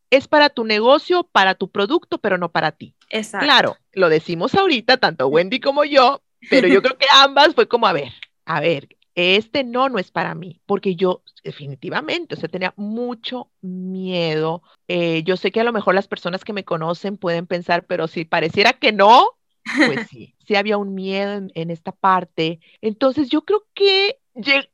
[0.10, 2.96] es para tu negocio, para tu producto, pero no para ti.
[3.10, 3.46] Exacto.
[3.46, 7.88] Claro, lo decimos ahorita, tanto Wendy como yo, pero yo creo que ambas fue como,
[7.88, 8.14] a ver,
[8.46, 13.50] a ver, este no, no es para mí, porque yo definitivamente, o sea, tenía mucho
[13.62, 14.64] miedo.
[14.88, 18.08] Eh, yo sé que a lo mejor las personas que me conocen pueden pensar, pero
[18.08, 22.60] si pareciera que no, pues sí, sí había un miedo en, esta parte.
[22.82, 24.19] Entonces yo creo que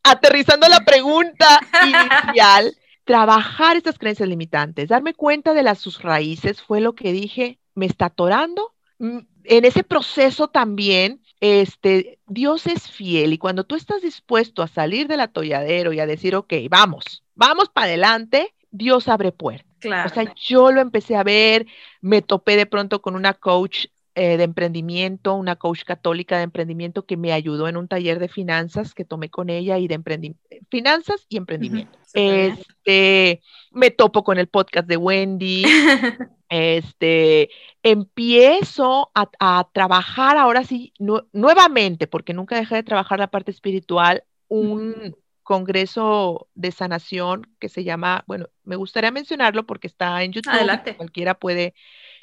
[0.03, 6.79] aterrizando la pregunta inicial, trabajar estas creencias limitantes, darme cuenta de las sus raíces fue
[6.79, 8.73] lo que dije, me está atorando.
[8.99, 14.67] Mm, en ese proceso también, este, Dios es fiel y cuando tú estás dispuesto a
[14.67, 19.65] salir del atolladero y a decir, ok, vamos, vamos para adelante, Dios abre puertas.
[19.79, 20.09] Claro.
[20.09, 21.65] O sea, yo lo empecé a ver,
[22.01, 23.87] me topé de pronto con una coach
[24.21, 28.27] eh, de emprendimiento, una coach católica de emprendimiento que me ayudó en un taller de
[28.27, 31.97] finanzas que tomé con ella y de emprendimiento, finanzas y emprendimiento.
[32.13, 35.63] este, me topo con el podcast de Wendy.
[36.49, 37.49] este,
[37.81, 40.91] empiezo a, trabajar ahora sí
[41.31, 45.15] nuevamente, porque nunca dejé de trabajar la parte espiritual, un
[45.49, 50.95] congreso de sanación que se llama, bueno, me gustaría mencionarlo porque está en YouTube, Adelante.
[50.95, 51.73] cualquiera puede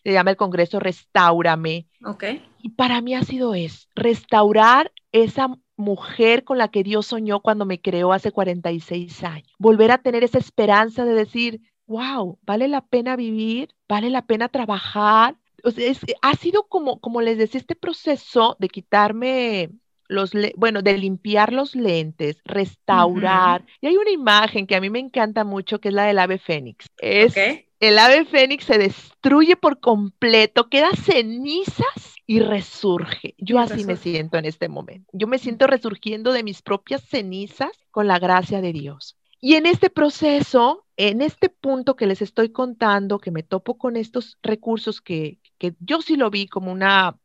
[0.04, 1.88] se llama el Congreso Restaurame.
[2.04, 2.22] Ok.
[2.62, 7.66] Y para mí ha sido es restaurar esa mujer con la que Dios soñó cuando
[7.66, 9.52] me creó hace 46 años.
[9.58, 14.48] Volver a tener esa esperanza de decir, wow, vale la pena vivir, vale la pena
[14.48, 15.36] trabajar.
[15.64, 19.70] O sea, ha sido como, como les decía, este proceso de quitarme
[20.08, 23.64] los, bueno, de limpiar los lentes, restaurar.
[23.80, 26.38] Y hay una imagen que a mí me encanta mucho, que es la del ave
[26.38, 26.86] fénix.
[26.98, 27.34] Es
[27.78, 33.34] el ave fénix se destruye por completo, queda cenizas y resurge.
[33.38, 35.10] Yo así me siento en este momento.
[35.12, 39.16] Yo me siento resurgiendo de mis propias cenizas con la gracia de Dios.
[39.40, 43.96] Y en este proceso, en este punto que les estoy contando, que me topo con
[43.96, 45.38] estos recursos que,
[45.80, 47.18] yo sí lo vi como una,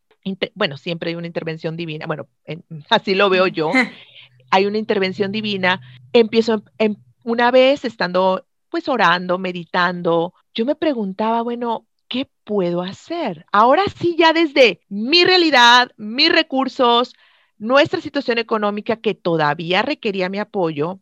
[0.54, 2.28] bueno, siempre hay una intervención divina, bueno,
[2.90, 3.72] así lo veo yo,
[4.52, 5.82] hay una intervención divina,
[6.14, 13.46] empiezo en, una vez estando pues orando, meditando, yo me preguntaba, bueno, ¿qué puedo hacer?
[13.52, 17.14] Ahora sí, ya desde mi realidad, mis recursos,
[17.58, 21.00] nuestra situación económica que todavía requería mi apoyo,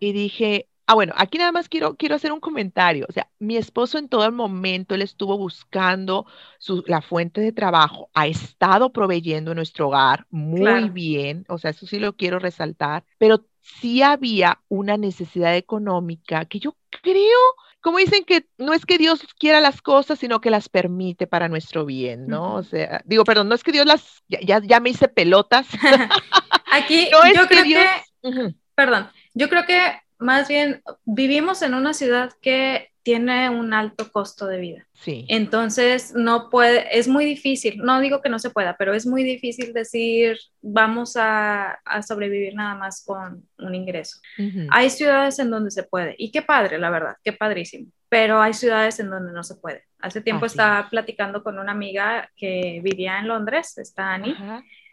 [0.00, 3.06] y dije, ah, bueno, aquí nada más quiero, quiero hacer un comentario.
[3.08, 6.26] O sea, mi esposo en todo el momento, él estuvo buscando
[6.58, 11.70] su, la fuente de trabajo, ha estado proveyendo en nuestro hogar muy bien, o sea,
[11.70, 17.38] eso sí lo quiero resaltar, pero sí había una necesidad económica que yo creo
[17.84, 21.50] como dicen que no es que Dios quiera las cosas, sino que las permite para
[21.50, 22.54] nuestro bien, ¿no?
[22.54, 25.66] O sea, digo, perdón, no es que Dios las, ya, ya, me hice pelotas.
[26.72, 32.90] Aquí yo creo que, perdón, yo creo que más bien vivimos en una ciudad que
[33.04, 34.86] tiene un alto costo de vida.
[34.94, 35.26] Sí.
[35.28, 39.22] Entonces, no puede, es muy difícil, no digo que no se pueda, pero es muy
[39.22, 44.20] difícil decir, vamos a, sobrevivir nada más con un ingreso.
[44.70, 48.54] Hay ciudades en donde se puede, y qué padre, la verdad, qué padrísimo, pero hay
[48.54, 49.84] ciudades en donde no se puede.
[49.98, 54.34] Hace tiempo estaba platicando con una amiga que vivía en Londres, está Annie,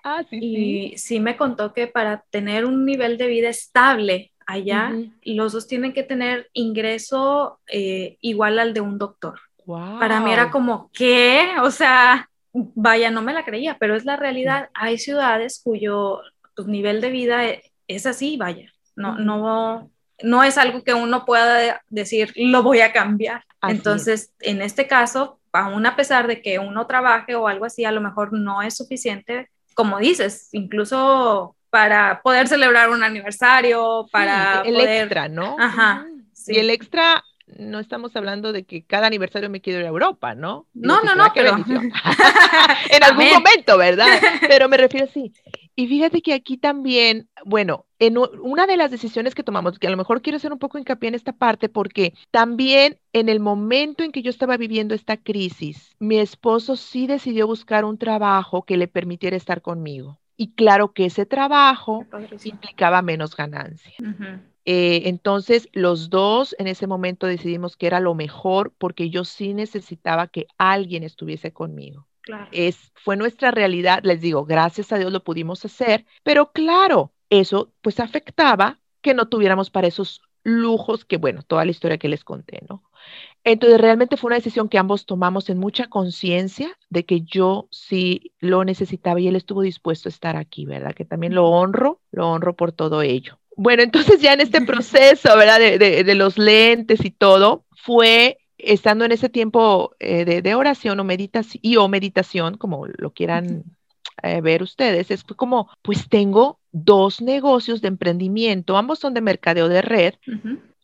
[0.04, 4.94] ah, sí, y sí me contó que para tener un nivel de vida estable, allá
[5.24, 9.40] los dos tienen que tener ingreso eh, igual al de un doctor.
[9.66, 11.48] Para mí era como, ¿qué?
[11.62, 14.70] O sea, vaya, no me la creía, pero es la realidad.
[14.74, 16.22] Hay ciudades cuyo
[16.56, 18.72] pues, nivel de vida e, es así, vaya.
[18.96, 19.90] No, no,
[20.22, 23.44] no es algo que uno pueda decir, lo voy a cambiar.
[23.62, 27.92] Entonces, en este caso, aún a pesar de que uno trabaje o algo así, a
[27.92, 34.76] lo mejor no es suficiente, como dices, incluso para poder celebrar un aniversario, para el
[34.76, 35.02] poder...
[35.02, 35.56] extra, ¿no?
[35.58, 36.06] Ajá.
[36.48, 37.24] Y el extra
[37.58, 40.68] no estamos hablando de que cada aniversario me quiero ir a Europa, ¿no?
[40.74, 41.52] No, no, no, pero...
[42.90, 44.08] en algún momento, ¿verdad?
[44.48, 45.34] Pero me refiero así.
[45.76, 49.90] Y fíjate que aquí también, bueno, en una de las decisiones que tomamos, que a
[49.90, 54.04] lo mejor quiero hacer un poco hincapié en esta parte, porque también en el momento
[54.04, 58.78] en que yo estaba viviendo esta crisis, mi esposo sí decidió buscar un trabajo que
[58.78, 60.21] le permitiera estar conmigo.
[60.42, 62.08] Y claro que ese trabajo
[62.46, 63.94] implicaba menos ganancia.
[64.66, 69.54] Eh, entonces, los dos en ese momento decidimos que era lo mejor porque yo sí
[69.54, 72.08] necesitaba que alguien estuviese conmigo.
[72.52, 77.72] Es, fue nuestra realidad, les digo, gracias a Dios lo pudimos hacer, pero claro, eso
[77.82, 82.24] pues afectaba que no tuviéramos para esos lujos que, bueno, toda la historia que les
[82.24, 82.82] conté, ¿no?
[83.44, 88.34] Entonces, realmente fue una decisión que ambos tomamos en mucha conciencia de que yo sí
[88.40, 90.94] lo necesitaba y él estuvo dispuesto a estar aquí, ¿verdad?
[90.94, 93.40] Que también lo honro, lo honro por todo ello.
[93.56, 95.60] Bueno, entonces ya en este proceso, ¿verdad?
[95.60, 101.60] De, los lentes y todo, fue estando en ese tiempo eh, de, oración o meditación,
[101.64, 103.64] y o meditación, como lo quieran
[104.24, 109.70] eh, ver ustedes, es como, pues tengo dos negocios de emprendimiento, ambos son de mercadeo
[109.70, 110.14] de red,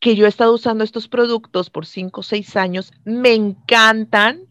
[0.00, 4.42] que yo he estado usando estos productos por cinco o seis años, me encantan.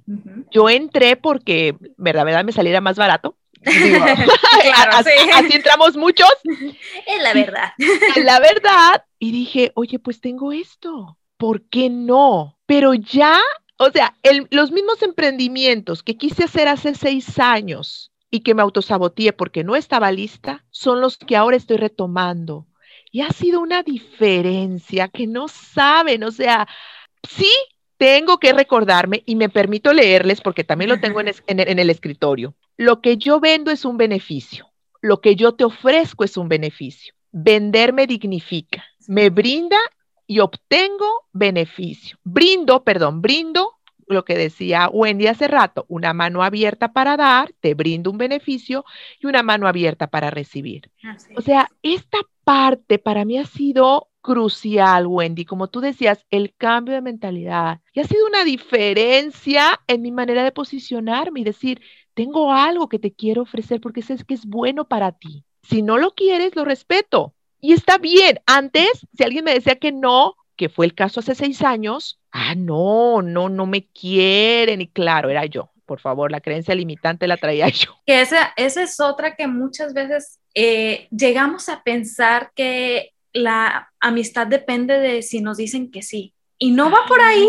[0.51, 3.37] Yo entré porque, verdad, verdad, me saliera más barato.
[3.63, 6.29] claro, así, así, entramos muchos.
[7.07, 7.73] Es la verdad.
[7.77, 9.03] Es la verdad.
[9.19, 11.17] Y dije, oye, pues tengo esto.
[11.37, 12.57] ¿Por qué no?
[12.65, 13.39] Pero ya,
[13.77, 14.15] o sea,
[14.49, 19.75] los mismos emprendimientos que quise hacer hace seis años y que me autosaboteé porque no
[19.75, 22.67] estaba lista, son los que ahora estoy retomando.
[23.11, 26.67] Y ha sido una diferencia que no saben, o sea,
[27.27, 27.49] sí
[27.97, 32.55] tengo que recordarme y me permito leerles porque también lo tengo en, en, el escritorio.
[32.75, 37.13] Lo que yo vendo es un beneficio, lo que yo te ofrezco es un beneficio.
[37.31, 39.77] Vender me dignifica, me brinda
[40.25, 42.17] y obtengo beneficio.
[42.23, 43.76] Brindo, perdón, brindo
[44.07, 48.85] lo que decía Wendy hace rato, una mano abierta para dar, te brindo un beneficio
[49.19, 50.89] y una mano abierta para recibir.
[51.35, 56.93] O sea, esta parte para mí ha sido crucial, Wendy, como tú decías, el cambio
[56.95, 57.79] de mentalidad.
[57.93, 61.81] Y ha sido una diferencia en mi manera de posicionarme y decir,
[62.13, 65.45] tengo algo que te quiero ofrecer porque sé que es bueno para ti.
[65.63, 67.35] Si no lo quieres, lo respeto.
[67.59, 68.39] Y está bien.
[68.45, 72.55] Antes, si alguien me decía que no, que fue el caso hace seis años, ah,
[72.55, 74.81] no, no, no me quieren.
[74.81, 75.71] Y claro, era yo.
[75.85, 77.91] Por favor, la creencia limitante la traía yo.
[78.05, 84.47] Que esa, esa es otra que muchas veces eh, llegamos a pensar que la amistad
[84.47, 86.33] depende de si nos dicen que sí.
[86.59, 87.47] Y no va por ahí,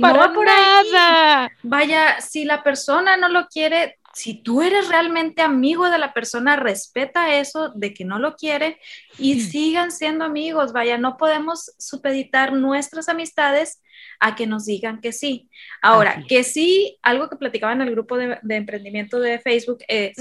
[0.00, 1.48] no, va por nada.
[1.62, 6.56] Vaya, si la persona no lo quiere, si tú eres realmente amigo de la persona,
[6.56, 8.80] respeta eso de que no lo quiere
[9.16, 10.72] y sigan siendo amigos.
[10.72, 13.80] Vaya, no podemos supeditar nuestras amistades
[14.18, 15.48] a que nos digan que sí.
[15.82, 20.16] Ahora, que sí, algo que platicaba en el grupo de, emprendimiento de Facebook es,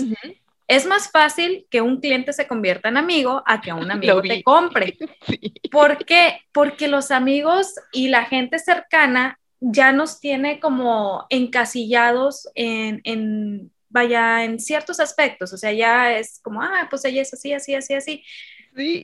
[0.67, 4.43] es más fácil que un cliente se convierta en amigo a que un amigo te
[4.43, 4.95] compre.
[5.71, 6.41] ¿Por qué?
[6.51, 14.59] Porque los amigos y la gente cercana ya nos tiene como encasillados en vaya, en
[14.59, 18.23] ciertos aspectos, o sea, ya es como, ah, pues ella es así, así, así, así.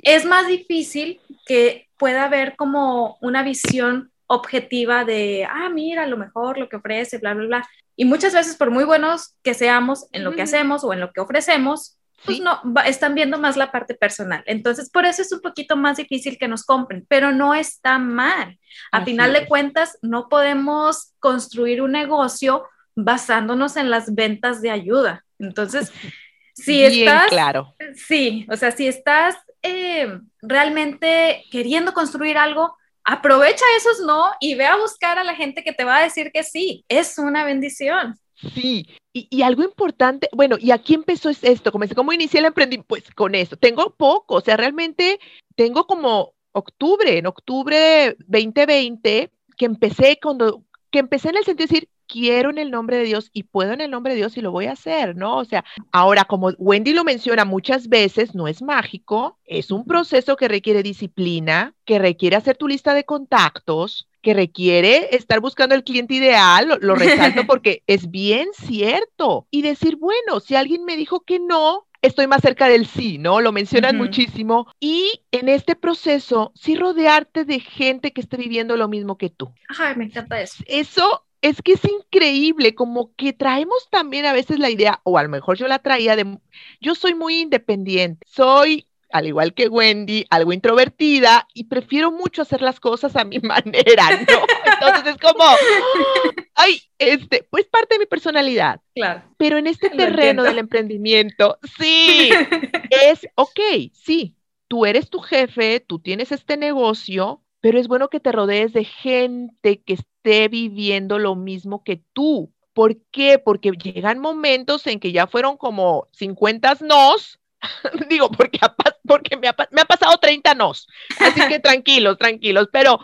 [0.04, 6.60] Es más difícil que pueda haber como una visión objetiva de, ah, mira, lo mejor,
[6.60, 7.70] lo que ofrece, bla, bla, bla.
[7.96, 11.12] Y muchas veces, por muy buenos que seamos en lo que hacemos o en lo
[11.12, 14.44] que ofrecemos, pues no, están viendo más la parte personal.
[14.46, 18.60] Entonces, por eso es un poquito más difícil que nos compren, pero no está mal.
[18.92, 22.64] A final de cuentas, no podemos construir un negocio
[22.96, 25.26] basándonos en las ventas de ayuda.
[25.40, 25.92] Entonces,
[26.54, 27.28] si estás...
[27.28, 27.74] Claro.
[27.96, 34.66] Sí, o sea, si estás eh, realmente queriendo construir algo, aprovecha esos no y ve
[34.66, 36.86] a buscar a la gente que te va a decir que sí.
[36.88, 38.18] Es una bendición.
[38.54, 41.72] Sí, y, algo importante, bueno, ¿y aquí empezó esto?
[41.72, 42.88] Comencé, ¿Cómo inicié el emprendimiento?
[42.88, 43.56] Pues con esto.
[43.56, 45.20] Tengo poco, o sea, realmente
[45.56, 51.74] tengo como octubre, en octubre 2020, que empecé cuando, que empecé en el sentido de
[51.74, 54.42] decir, quiero en el nombre de Dios y puedo en el nombre de Dios y
[54.42, 55.38] lo voy a hacer, ¿no?
[55.38, 60.36] O sea, ahora como Wendy lo menciona muchas veces, no es mágico, es un proceso
[60.36, 65.84] que requiere disciplina, que requiere hacer tu lista de contactos, que requiere estar buscando el
[65.84, 70.96] cliente ideal, lo, lo resalto porque es bien cierto, y decir, bueno, si alguien me
[70.96, 73.42] dijo que no, estoy más cerca del sí, ¿no?
[73.42, 74.68] Lo mencionan muchísimo.
[74.80, 79.52] Y en este proceso, sí rodearte de gente que esté viviendo lo mismo que tú.
[79.80, 80.64] Ay, me encanta eso.
[80.68, 85.24] Eso es que es increíble, como que traemos también a veces la idea, o a
[85.24, 86.40] lo mejor yo la traía de,
[86.80, 92.64] yo soy muy independiente, soy al igual que Wendy, algo introvertida y prefiero mucho hacer
[92.64, 94.46] las cosas a mi manera, ¿no?
[94.74, 95.44] Entonces es como,
[96.56, 98.82] ay, este, pues parte de mi personalidad.
[98.96, 99.22] Claro.
[99.38, 102.32] Pero en este terreno del emprendimiento, sí,
[102.90, 103.60] es, ok,
[103.94, 104.36] sí,
[104.68, 108.84] tú eres tu jefe, tú tienes este negocio, pero es bueno que te rodees de
[108.84, 112.52] gente que esté viviendo lo mismo que tú.
[112.74, 113.40] ¿Por qué?
[113.40, 117.40] Porque llegan momentos en que ya fueron como 50 nos
[118.10, 118.60] Digo, porque,
[119.08, 120.88] porque me, ha, me ha pasado 30 nos.
[121.22, 122.68] Así que tranquilos, tranquilos.
[122.70, 123.00] Pero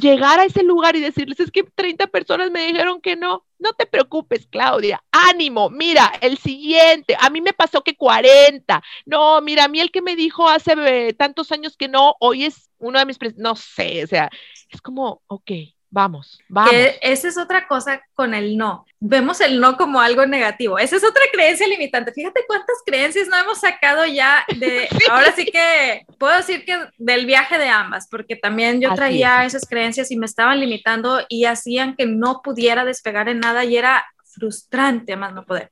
[0.00, 3.44] llegar a ese lugar y decirles, es que 30 personas me dijeron que no.
[3.58, 5.02] No te preocupes, Claudia.
[5.10, 7.16] Ánimo, mira, el siguiente.
[7.18, 8.82] A mí me pasó que 40.
[9.06, 12.44] No, mira, a mí el que me dijo hace eh, tantos años que no, hoy
[12.44, 13.18] es uno de mis...
[13.36, 14.30] No sé, o sea,
[14.70, 15.50] es como, ok,
[15.96, 16.74] Vamos, vamos.
[17.00, 18.84] esa es otra cosa con el no.
[19.00, 20.78] Vemos el no como algo negativo.
[20.78, 22.12] Esa es otra creencia limitante.
[22.12, 27.24] Fíjate cuántas creencias no hemos sacado ya de, ahora sí que puedo decir que del
[27.24, 31.96] viaje de ambas, porque también yo traía esas creencias y me estaban limitando y hacían
[31.96, 35.70] que no pudiera despegar en nada y era frustrante más no poder.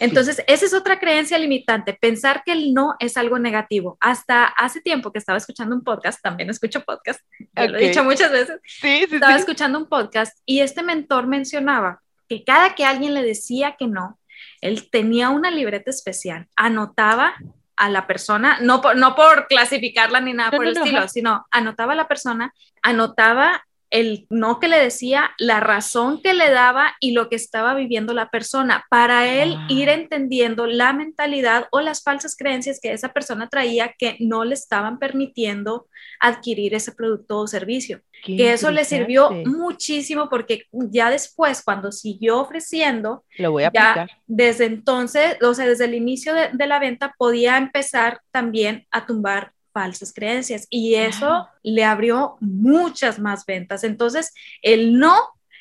[0.00, 3.96] Entonces, esa es otra creencia limitante, pensar que el no es algo negativo.
[4.00, 7.20] Hasta hace tiempo que estaba escuchando un podcast, también escucho podcast,
[7.54, 12.00] lo he dicho muchas veces, sí, sí, estaba escuchando un podcast y este mentor mencionaba
[12.28, 14.18] que cada que alguien le decía que no,
[14.60, 17.34] él tenía una libreta especial, anotaba
[17.76, 21.92] a la persona, no por, no por clasificarla ni nada por el estilo, sino anotaba
[21.92, 23.64] a la persona, anotaba
[23.94, 28.12] el no que le decía, la razón que le daba y lo que estaba viviendo
[28.12, 33.48] la persona, para él ir entendiendo la mentalidad o las falsas creencias que esa persona
[33.48, 35.86] traía que no le estaban permitiendo
[36.18, 38.00] adquirir ese producto o servicio.
[38.24, 44.08] que eso le sirvió muchísimo porque ya después, cuando siguió ofreciendo, lo voy a ya
[44.26, 49.06] desde entonces, o sea, desde el inicio de, de la venta, podía empezar también a
[49.06, 53.84] tumbar falsas creencias y eso le abrió muchas más ventas.
[53.84, 55.14] Entonces, el no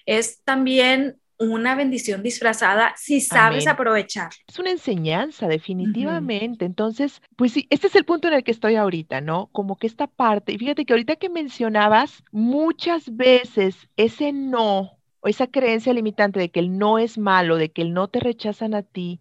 [0.05, 4.29] es también una bendición disfrazada si sabes aprovechar.
[4.47, 6.63] Es una enseñanza, definitivamente.
[6.63, 9.47] Entonces, pues sí, este es el punto en el que estoy ahorita, ¿no?
[9.51, 15.27] Como que esta parte, y fíjate que ahorita que mencionabas, muchas veces ese no o
[15.27, 18.75] esa creencia limitante de que el no es malo, de que el no te rechazan
[18.75, 19.19] a ti,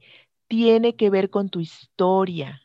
[0.48, 2.61] tiene que ver con tu historia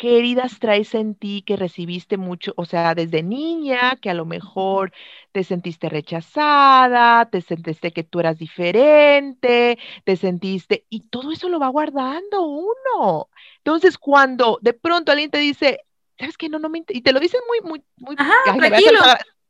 [0.00, 4.24] qué heridas traes en ti que recibiste mucho, o sea, desde niña, que a lo
[4.24, 4.92] mejor
[5.30, 11.60] te sentiste rechazada, te sentiste que tú eras diferente, te sentiste, y todo eso lo
[11.60, 13.28] va guardando uno.
[13.58, 15.80] Entonces, cuando de pronto alguien te dice,
[16.18, 16.48] ¿sabes qué?
[16.48, 19.00] No, no me, y te lo dicen muy, muy, muy, Ajá, tranquilo.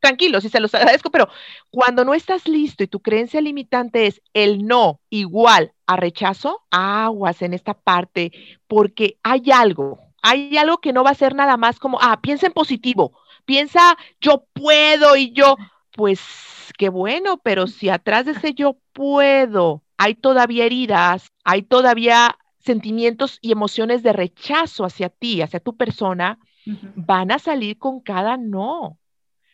[0.00, 1.28] tranquilos y se los agradezco, pero
[1.70, 7.40] cuando no estás listo y tu creencia limitante es el no igual a rechazo, aguas
[7.42, 8.32] en esta parte,
[8.66, 12.46] porque hay algo, hay algo que no va a ser nada más como, ah, piensa
[12.46, 15.56] en positivo, piensa yo puedo y yo,
[15.92, 16.20] pues
[16.78, 23.38] qué bueno, pero si atrás de ese yo puedo hay todavía heridas, hay todavía sentimientos
[23.42, 26.38] y emociones de rechazo hacia ti, hacia tu persona,
[26.94, 28.98] van a salir con cada no.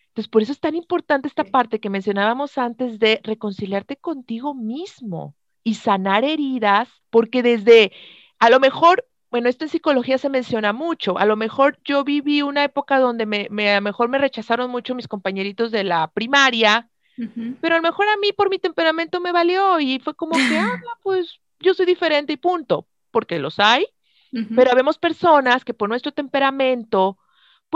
[0.09, 5.35] Entonces, por eso es tan importante esta parte que mencionábamos antes de reconciliarte contigo mismo
[5.65, 7.91] y sanar heridas, porque desde,
[8.39, 9.05] a lo mejor
[9.37, 11.19] bueno, esto en psicología se menciona mucho.
[11.19, 14.95] A lo mejor yo viví una época donde me, a lo mejor me rechazaron mucho
[14.95, 16.89] mis compañeritos de la primaria,
[17.61, 20.59] pero a lo mejor a mí por mi temperamento me valió y fue como que,
[20.59, 23.85] ah, pues yo soy diferente y punto, porque los hay,
[24.55, 27.19] pero vemos personas que por nuestro temperamento,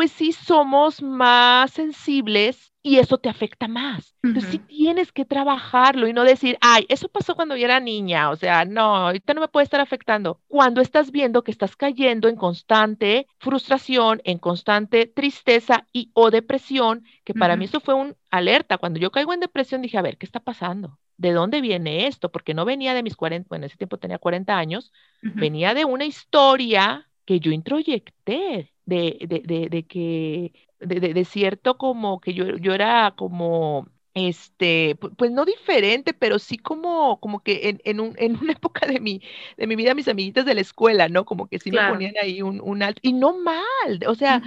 [0.01, 4.16] pues sí somos más sensibles y eso te afecta más.
[4.22, 8.30] Entonces sí tienes que trabajarlo y no decir, ay, eso pasó cuando yo era niña,
[8.30, 10.40] o sea, no, ahorita no me puede estar afectando.
[10.48, 17.05] Cuando estás viendo que estás cayendo en constante frustración, en constante tristeza y o depresión,
[17.22, 18.78] que para mí eso fue un alerta.
[18.78, 20.98] Cuando yo caigo en depresión dije, a ver, ¿qué está pasando?
[21.18, 22.32] ¿De dónde viene esto?
[22.32, 25.84] Porque no venía de mis 40, bueno, en ese tiempo tenía 40 años, venía de
[25.84, 32.57] una historia que yo introyecté, de, de, de, de que de, cierto como que yo,
[32.57, 38.14] yo era como este, pues no diferente, pero sí como, como que en, en, un,
[38.18, 39.23] en una época de mi,
[39.57, 41.25] de mi vida, mis amiguitas de la escuela, ¿no?
[41.25, 43.62] Como que sí me ponían ahí un, un alto, y no mal,
[44.07, 44.43] o sea,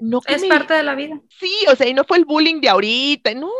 [0.00, 1.20] no que Es parte de la vida.
[1.28, 3.50] Sí, o sea, y no fue el bullying de ahorita, no,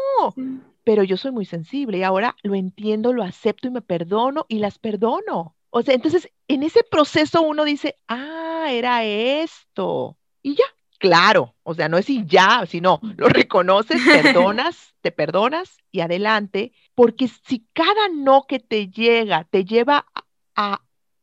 [0.84, 4.58] pero yo soy muy sensible y ahora lo entiendo, lo acepto y me perdono y
[4.58, 5.54] las perdono.
[5.74, 10.18] O sea, entonces en ese proceso uno dice, ah, era esto.
[10.42, 10.64] Y ya,
[10.98, 16.72] claro, o sea, no es y ya, sino lo reconoces, perdonas, te perdonas y adelante,
[16.94, 20.06] porque si cada no que te llega te lleva
[20.54, 20.82] a,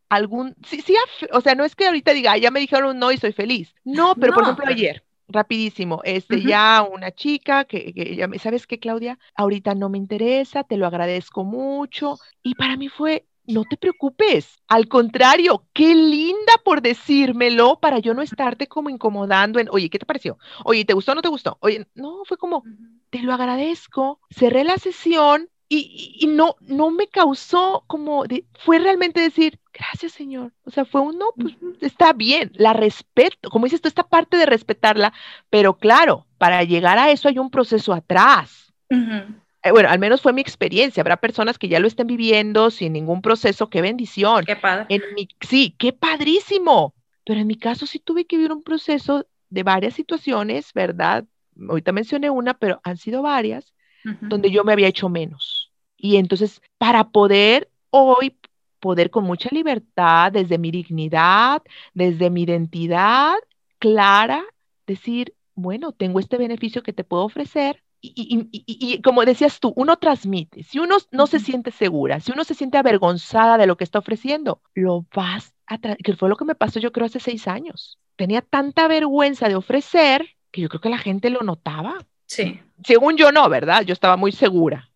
[0.10, 0.96] algún, sí, sí,
[1.32, 3.76] o sea, no es que ahorita diga, ya me dijeron un no y soy feliz.
[3.86, 8.66] No, pero por ejemplo ayer, rapidísimo, este, ya una chica que, que ya me, ¿sabes
[8.66, 9.20] qué, Claudia?
[9.36, 12.18] Ahorita no me interesa, te lo agradezco mucho.
[12.42, 18.14] Y para mí fue, no te preocupes, al contrario, qué linda por decírmelo para yo
[18.14, 20.38] no estarte como incomodando en, oye, ¿qué te pareció?
[20.64, 21.58] Oye, ¿te gustó o no te gustó?
[21.62, 22.64] Oye, no, fue como,
[23.10, 28.24] te lo agradezco, cerré la sesión y, no, no me causó como,
[28.66, 30.52] fue realmente decir, gracias Señor.
[30.64, 34.38] O sea, fue un no, pues está bien, la respeto, como dices tú, esta parte
[34.38, 35.14] de respetarla,
[35.50, 38.74] pero claro, para llegar a eso hay un proceso atrás.
[38.90, 39.26] Eh,
[39.72, 41.02] bueno, al menos fue mi experiencia.
[41.02, 43.70] Habrá personas que ya lo estén viviendo sin ningún proceso.
[43.70, 44.46] Qué bendición.
[44.46, 44.86] Qué padre.
[44.90, 46.94] En mi, sí, qué padrísimo.
[47.26, 51.26] Pero en mi caso sí tuve que vivir un proceso de varias situaciones, ¿verdad?
[51.68, 53.74] Ahorita mencioné una, pero han sido varias,
[54.22, 58.38] donde yo me había hecho menos y entonces, para poder hoy,
[58.80, 61.62] poder con mucha libertad, desde mi dignidad,
[61.94, 63.36] desde mi identidad
[63.80, 64.44] clara,
[64.88, 67.84] decir, bueno, tengo este beneficio que te puedo ofrecer.
[68.02, 70.64] Y, como decías tú, uno transmite.
[70.64, 74.00] Si uno no se siente segura, si uno se siente avergonzada de lo que está
[74.00, 78.00] ofreciendo, lo vas a que fue lo que me pasó yo creo hace seis años.
[78.16, 81.98] Tenía tanta vergüenza de ofrecer que yo creo que la gente lo notaba.
[82.26, 82.60] Sí.
[82.84, 83.84] Según yo no, ¿verdad?
[83.84, 84.90] Yo estaba muy segura.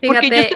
[0.00, 0.50] Fíjate,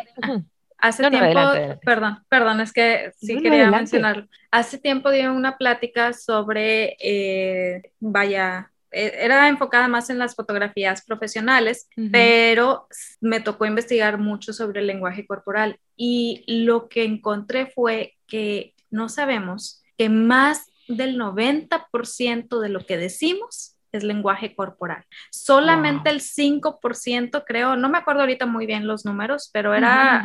[0.79, 1.41] hace tiempo,
[1.85, 4.27] perdón, perdón, es que sí quería mencionarlo.
[4.51, 11.89] Hace tiempo di una plática sobre, eh, vaya, era enfocada más en las fotografías profesionales,
[12.11, 12.87] pero
[13.21, 15.79] me tocó investigar mucho sobre el lenguaje corporal.
[15.97, 22.97] Y lo que encontré fue que no sabemos que más del 90% de lo que
[22.97, 25.05] decimos es lenguaje corporal.
[25.31, 30.25] Solamente el 5%, creo, no me acuerdo ahorita muy bien los números, pero era,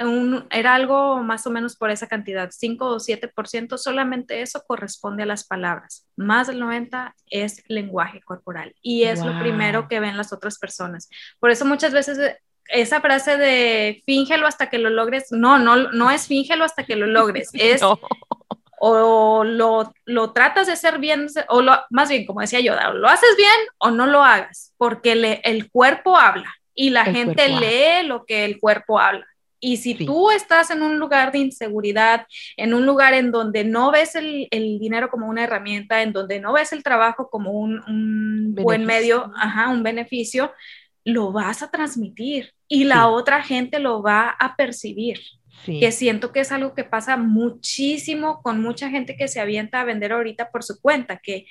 [0.00, 5.22] un, era algo más o menos por esa cantidad, 5 o 7%, solamente eso corresponde
[5.22, 6.06] a las palabras.
[6.16, 11.08] Más del 90% es lenguaje corporal y es lo primero que ven las otras personas.
[11.38, 15.76] Por eso muchas veces eh, esa frase de fíngelo hasta que lo logres, no, no,
[15.92, 17.82] no es fíngelo hasta que lo logres, es
[18.84, 23.06] o lo, lo, tratas de hacer bien, o lo, más bien, como decía yo, lo
[23.06, 28.04] haces bien o no lo hagas, porque le, el cuerpo habla y la gente lee
[28.04, 29.24] lo que el cuerpo habla.
[29.64, 33.92] Y si tú estás en un lugar de inseguridad, en un lugar en donde no
[33.92, 37.80] ves el, el dinero como una herramienta, en donde no ves el trabajo como un,
[37.86, 40.52] un buen medio, ajá, un beneficio,
[41.04, 45.20] lo vas a transmitir y la otra gente lo va a percibir.
[45.64, 49.84] Que siento que es algo que pasa muchísimo con mucha gente que se avienta a
[49.84, 51.46] vender ahorita por su cuenta, que,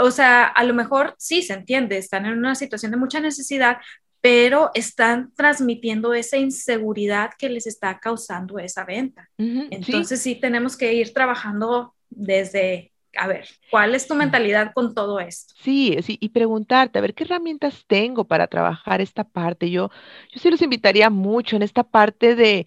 [0.00, 3.76] o sea, a lo mejor sí se entiende, están en una situación de mucha necesidad,
[4.22, 9.28] pero están transmitiendo esa inseguridad que les está causando esa venta.
[9.36, 10.36] Entonces sí.
[10.36, 15.52] tenemos que ir trabajando desde a ver, ¿cuál es tu mentalidad con todo esto?
[15.62, 19.70] Sí, sí, y preguntarte, a ver, ¿qué herramientas tengo para trabajar esta parte?
[19.70, 19.90] Yo,
[20.32, 22.66] yo sí los invitaría mucho en esta parte de,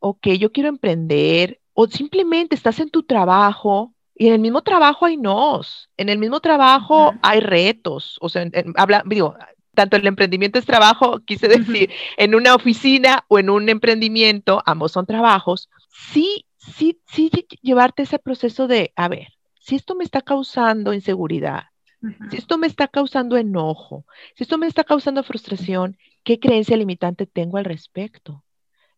[0.00, 5.06] ok, yo quiero emprender, o simplemente estás en tu trabajo y en el mismo trabajo
[5.06, 8.46] hay nos, en el mismo trabajo hay retos, o sea,
[8.76, 9.34] habla, digo,
[9.76, 14.90] tanto el emprendimiento es trabajo, quise decir, en una oficina o en un emprendimiento, ambos
[14.92, 17.30] son trabajos, sí, sí, sí
[17.62, 19.28] llevarte ese proceso de, a ver,
[19.60, 21.66] si esto me está causando inseguridad,
[22.30, 24.04] si esto me está causando enojo,
[24.34, 28.44] si esto me está causando frustración, ¿qué creencia limitante tengo al respecto?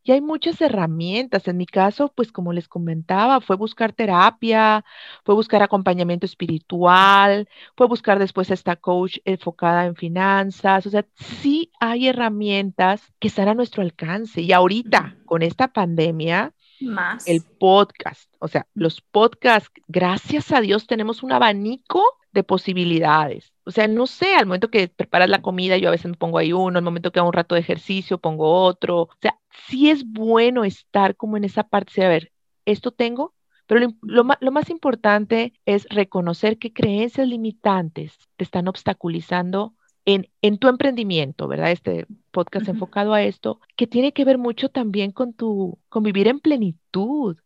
[0.03, 1.49] Y hay muchas herramientas.
[1.49, 4.85] En mi caso, pues como les comentaba, fue buscar terapia,
[5.25, 10.87] fue buscar acompañamiento espiritual, fue buscar después esta coach enfocada en finanzas.
[10.87, 14.41] O sea, sí hay herramientas que están a nuestro alcance.
[14.41, 17.27] Y ahorita, con esta pandemia, más.
[17.27, 22.03] El podcast, o sea, los podcasts, gracias a Dios tenemos un abanico
[22.39, 23.53] de posibilidades.
[23.65, 26.39] O sea, no sé, al momento que preparas la comida, yo a veces me pongo
[26.39, 29.03] ahí uno, al momento que hago un rato de ejercicio, pongo otro.
[29.03, 32.33] O sea, sí es bueno estar como en esa parte de, a ver,
[32.65, 33.35] esto tengo,
[33.67, 39.75] pero lo, más importante es reconocer qué creencias limitantes te están obstaculizando
[40.07, 41.73] en, en, tu emprendimiento, ¿verdad?
[41.73, 46.29] Este podcast enfocado a esto, que tiene que ver mucho también con tu, con vivir
[46.29, 47.37] en plenitud,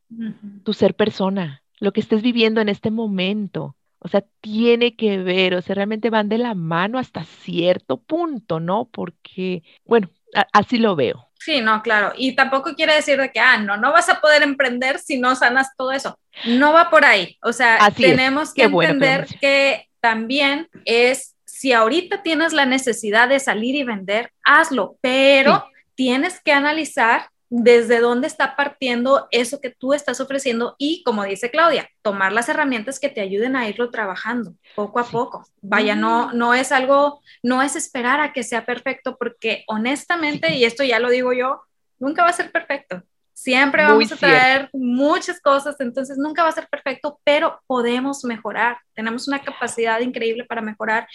[0.63, 3.75] tu ser persona, lo que estés viviendo en este momento.
[4.05, 8.59] O sea, tiene que ver, o sea, realmente van de la mano hasta cierto punto,
[8.59, 8.89] ¿no?
[8.93, 10.11] Porque, bueno,
[10.53, 11.29] así lo veo.
[11.39, 12.13] Sí, no, claro.
[12.17, 15.37] Y tampoco quiere decir de que, ah, no, no vas a poder emprender si no
[15.37, 16.19] sanas todo eso.
[16.47, 17.37] No va por ahí.
[17.43, 23.77] O sea, tenemos que entender que, también es, si ahorita tienes la necesidad de salir
[23.77, 30.23] y vender, hazlo, pero tienes que analizar desde dónde está partiendo eso que tú estás
[30.23, 34.99] ofreciendo y, como dice Claudia, tomar las herramientas que te ayuden a irlo trabajando poco
[34.99, 35.45] a poco.
[35.61, 36.39] Vaya, no, mm.
[36.39, 40.99] no es algo, no es esperar a que sea perfecto, porque honestamente, y esto ya
[40.99, 41.61] lo digo yo,
[41.99, 43.03] nunca va a ser perfecto.
[43.35, 48.79] Siempre vamos a traer muchas cosas, entonces nunca va a ser perfecto, pero podemos mejorar.
[48.95, 51.07] Tenemos una capacidad increíble para mejorar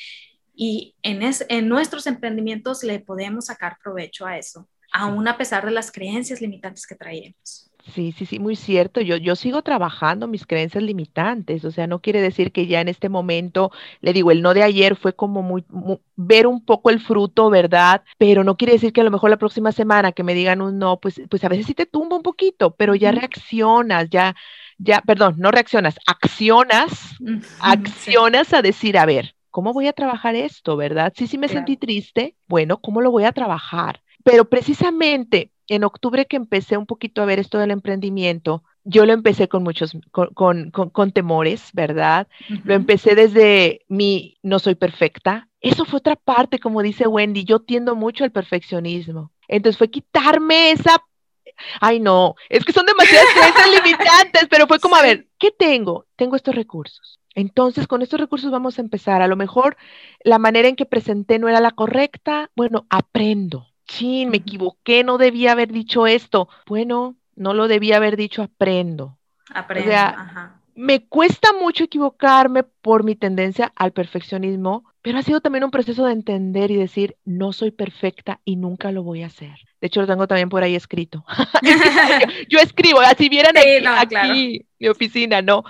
[0.53, 1.19] y en,
[1.49, 6.41] en nuestros emprendimientos le podemos sacar provecho a eso aún a pesar de las creencias
[6.41, 7.67] limitantes que traemos.
[7.93, 8.99] Sí, sí, sí, muy cierto.
[8.99, 12.89] Yo, yo sigo trabajando mis creencias limitantes, o sea, no quiere decir que ya en
[12.89, 13.71] este momento,
[14.01, 15.63] le digo, el no de ayer fue como muy,
[16.15, 18.03] ver un poco el fruto, ¿verdad?
[18.17, 20.77] Pero no quiere decir que a lo mejor la próxima semana que me digan un
[20.77, 24.35] no, pues, pues a veces sí te tumba un poquito, pero ya reaccionas, ya,
[24.77, 26.91] ya, perdón, no reaccionas, accionas,
[27.59, 31.13] accionas a decir, a ver, ¿cómo voy a trabajar esto, verdad?
[31.15, 34.01] Sí, sí me sentí triste, bueno, ¿cómo lo voy a trabajar?
[34.23, 39.13] Pero precisamente en octubre que empecé un poquito a ver esto del emprendimiento, yo lo
[39.13, 42.27] empecé con muchos, con, temores, ¿verdad?
[42.63, 45.49] Lo empecé desde mi no soy perfecta.
[45.59, 49.31] Eso fue otra parte, como dice Wendy, yo tiendo mucho al perfeccionismo.
[49.49, 51.03] Entonces fue quitarme esa,
[51.81, 56.05] ay no, es que son demasiadas creencias limitantes, pero fue como, a ver, ¿qué tengo?
[56.15, 57.19] Tengo estos recursos.
[57.35, 59.21] Entonces, con estos recursos vamos a empezar.
[59.21, 59.77] A lo mejor
[60.23, 62.49] la manera en que presenté no era la correcta.
[62.55, 66.49] Bueno, aprendo chin, me equivoqué, no debía haber dicho esto.
[66.67, 69.17] Bueno, no lo debía haber dicho, aprendo.
[69.53, 70.61] Aprendo, ajá.
[70.75, 76.05] Me cuesta mucho equivocarme por mi tendencia al perfeccionismo, pero ha sido también un proceso
[76.05, 79.55] de entender y decir, no soy perfecta y nunca lo voy a hacer.
[79.81, 81.25] De hecho, lo tengo también por ahí escrito.
[82.49, 85.63] yo, escribo, así vieran aquí, mi oficina, no,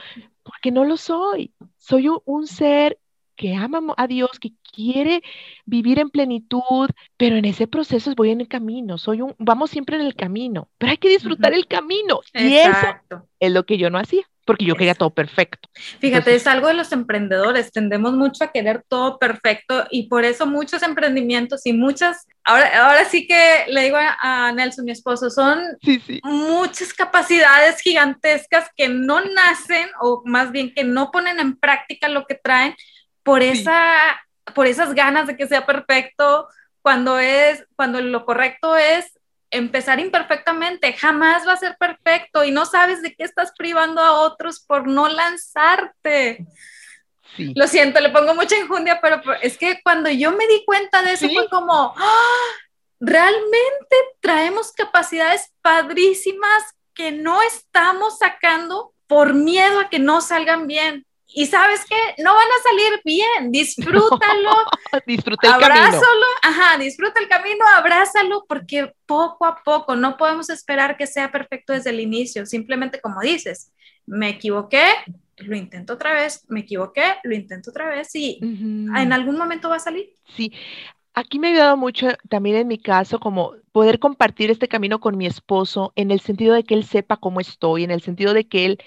[0.44, 1.54] porque no lo soy.
[1.78, 3.00] Soy un ser
[3.38, 5.22] que ama a Dios, que quiere
[5.66, 9.96] vivir en plenitud, pero en ese proceso voy en el camino, soy un, vamos siempre
[9.96, 12.20] en el camino, pero hay que disfrutar el camino.
[12.34, 12.96] Y eso
[13.40, 15.70] es lo que yo no hacía porque yo quería todo perfecto.
[16.00, 20.48] Fíjate, es algo de los emprendedores, tendemos mucho a querer todo perfecto y por eso
[20.48, 25.60] muchos emprendimientos y muchas, ahora, ahora sí que le digo a, Nelson, mi esposo, son
[26.24, 32.26] muchas capacidades gigantescas que no nacen o más bien que no ponen en práctica lo
[32.26, 32.74] que traen
[33.28, 34.22] por, esa,
[34.56, 36.48] por esas ganas de que sea perfecto,
[36.82, 39.20] cuando, es, cuando lo correcto es
[39.52, 44.22] empezar imperfectamente, jamás va a ser perfecto y no sabes de qué estás privando a
[44.22, 46.48] otros por no lanzarte.
[47.38, 51.12] Lo siento, le pongo mucha injundia, pero es que cuando yo me di cuenta de
[51.12, 52.48] eso fue como, ¡ah!
[53.02, 56.64] realmente traemos capacidades padrísimas
[56.94, 62.34] que no estamos sacando por miedo a que no salgan bien y sabes qué, no
[62.34, 64.52] van a salir bien, disfrútalo.
[65.06, 66.02] Disfruta el camino.
[66.42, 71.74] Ajá, disfruta el camino, abrázalo, porque poco a poco no podemos esperar que sea perfecto
[71.74, 72.46] desde el inicio.
[72.46, 73.74] Simplemente como dices,
[74.06, 74.84] me equivoqué,
[75.38, 79.76] lo intento otra vez, me equivoqué, lo intento otra vez y en algún momento va
[79.76, 80.10] a salir.
[80.36, 80.52] Sí,
[81.14, 85.18] aquí me ha ayudado mucho también en mi caso como poder compartir este camino con
[85.18, 88.48] mi esposo en el sentido de que él sepa cómo estoy, en el sentido de
[88.48, 88.80] que él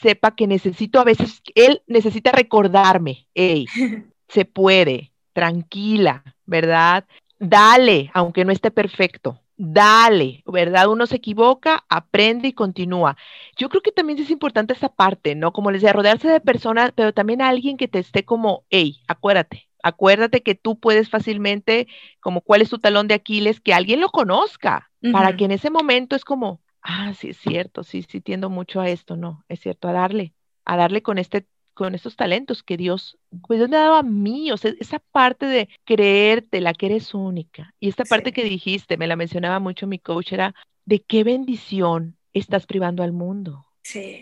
[0.00, 3.66] sepa que necesito a veces, él necesita recordarme, hey,
[4.28, 7.04] se puede, tranquila, ¿verdad?
[7.38, 10.88] Dale, aunque no esté perfecto, dale, ¿verdad?
[10.88, 13.16] Uno se equivoca, aprende y continúa.
[13.56, 15.52] Yo creo que también es importante esa parte, ¿no?
[15.52, 19.00] Como les decía, rodearse de personas, pero también a alguien que te esté como, hey,
[19.06, 21.86] acuérdate, acuérdate que tú puedes fácilmente,
[22.20, 25.68] como cuál es tu talón de Aquiles, que alguien lo conozca, para que en ese
[25.68, 29.60] momento es como, ah, sí es cierto, sí, sí tiendo mucho a esto, no, es
[29.60, 33.18] cierto, a darle, a darle con este con estos talentos que Dios,
[33.48, 36.86] pues Dios me ha dado a mí, o sea, esa parte de creerte la que
[36.86, 37.74] eres única.
[37.80, 40.54] Y esta parte que dijiste, me la mencionaba mucho mi coach, era
[40.84, 43.66] de qué bendición estás privando al mundo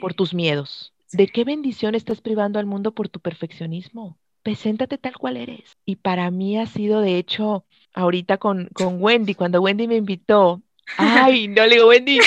[0.01, 0.95] por tus miedos.
[1.13, 4.17] ¿De qué bendición estás privando al mundo por tu perfeccionismo?
[4.43, 5.77] Preséntate tal cual eres.
[5.85, 10.63] Y para mí ha sido, de hecho, ahorita con, con Wendy, cuando Wendy me invitó,
[10.97, 12.19] Ay, no le digo, Wendy,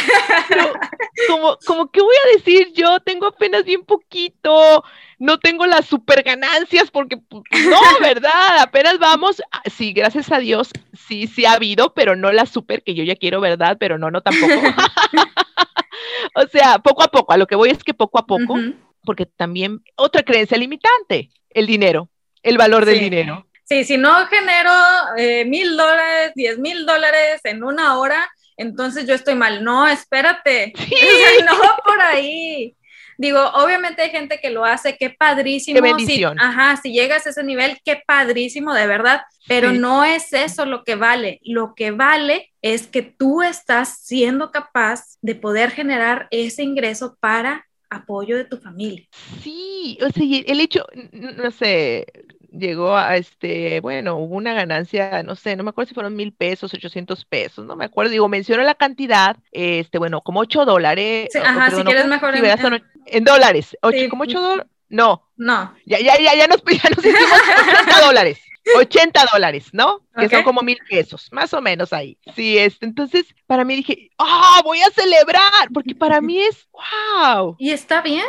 [1.27, 2.99] como, como, ¿qué voy a decir yo?
[2.99, 4.83] Tengo apenas bien poquito,
[5.19, 8.59] no tengo las super ganancias porque, pues, no, ¿verdad?
[8.59, 9.41] Apenas vamos,
[9.75, 13.15] sí, gracias a Dios, sí, sí ha habido, pero no la super que yo ya
[13.15, 13.77] quiero, ¿verdad?
[13.79, 14.53] Pero no, no tampoco.
[16.35, 18.55] o sea, poco a poco, a lo que voy es que poco a poco,
[19.03, 22.09] porque también otra creencia limitante, el dinero,
[22.41, 23.45] el valor del dinero.
[23.63, 24.71] Sí, si no genero
[25.17, 29.63] eh, mil dólares, diez mil dólares en una hora, entonces yo estoy mal.
[29.63, 30.73] No, espérate.
[31.45, 32.75] no por ahí.
[33.17, 35.75] Digo, obviamente hay gente que lo hace, qué padrísimo.
[35.75, 36.39] Qué bendición.
[36.39, 39.21] ajá, si llegas a ese nivel, qué padrísimo, de verdad.
[39.47, 41.39] Pero no es eso lo que vale.
[41.43, 47.65] Lo que vale es que tú estás siendo capaz de poder generar ese ingreso para
[47.89, 49.05] apoyo de tu familia.
[49.41, 52.05] Sí, o sea, el hecho, no sé,
[52.57, 56.33] llegó a este, bueno, hubo una ganancia, no sé, no me acuerdo si fueron mil
[56.33, 61.35] pesos, ochocientos pesos, no me acuerdo, digo, menciono la cantidad, este, bueno, como ocho dólares.
[61.35, 65.27] ajá, si quieres mejor en, en, dólares, ocho, como ocho dólares, no.
[65.35, 65.75] No.
[65.85, 68.39] Ya, ya, ya, ya nos, ya nos hicimos 80 dólares.
[68.77, 70.01] 80 dólares, ¿no?
[70.17, 72.17] Que son como mil pesos, más o menos ahí.
[72.35, 75.69] Sí, este, entonces para mí dije, ¡ah, voy a celebrar!
[75.71, 77.55] Porque para mí es, ¡wow!
[77.59, 78.25] Y está bien.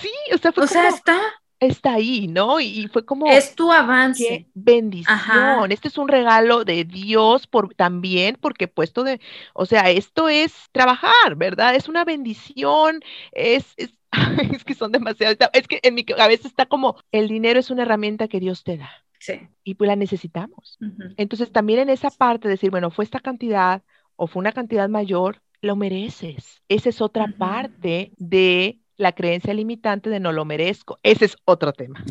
[0.00, 1.20] Sí, o sea, fue o sea, está
[1.66, 2.60] está ahí, ¿no?
[2.60, 3.26] Y, fue como...
[3.26, 4.24] Es tu avance.
[4.24, 5.70] Qué bendición.
[5.70, 9.20] Este es un regalo de Dios por, también, porque puesto de,
[9.54, 11.74] o sea, esto es trabajar, ¿verdad?
[11.74, 13.00] Es una bendición,
[13.32, 13.94] es, es,
[14.52, 17.82] es que son demasiados, es que en mi cabeza está como, el dinero es una
[17.82, 18.90] herramienta que Dios te da.
[19.18, 19.34] Sí.
[19.62, 20.78] Y pues la necesitamos.
[21.16, 23.82] Entonces también en esa parte decir, bueno, fue esta cantidad
[24.16, 26.60] o fue una cantidad mayor, lo mereces.
[26.68, 30.98] Esa es otra parte de la creencia limitante de no lo merezco.
[31.02, 32.02] Ese es otro tema.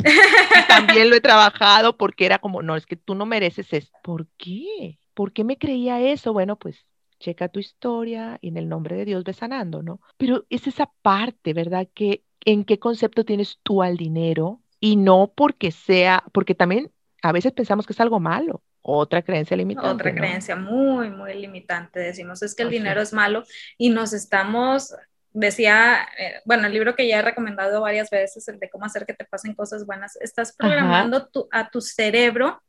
[0.67, 3.91] también lo he trabajado porque era como, no, es que tú no mereces eso.
[4.03, 4.99] ¿Por qué?
[5.13, 6.33] ¿Por qué me creía eso?
[6.33, 6.85] Bueno, pues
[7.19, 10.01] checa tu historia y en el nombre de Dios ve sanando, ¿no?
[10.17, 11.87] Pero es esa parte, ¿verdad?
[11.93, 17.31] Que en qué concepto tienes tú al dinero y no porque sea, porque también a
[17.31, 18.63] veces pensamos que es algo malo.
[18.83, 19.89] Otra creencia limitante.
[19.89, 21.99] Otra creencia muy, muy limitante.
[21.99, 23.43] Decimos es que el dinero es malo
[23.77, 24.95] y nos estamos
[25.33, 29.05] decía, eh, bueno, el libro que ya he recomendado varias veces, el de cómo hacer
[29.05, 32.61] que te pasen cosas buenas, estás programando a tu cerebro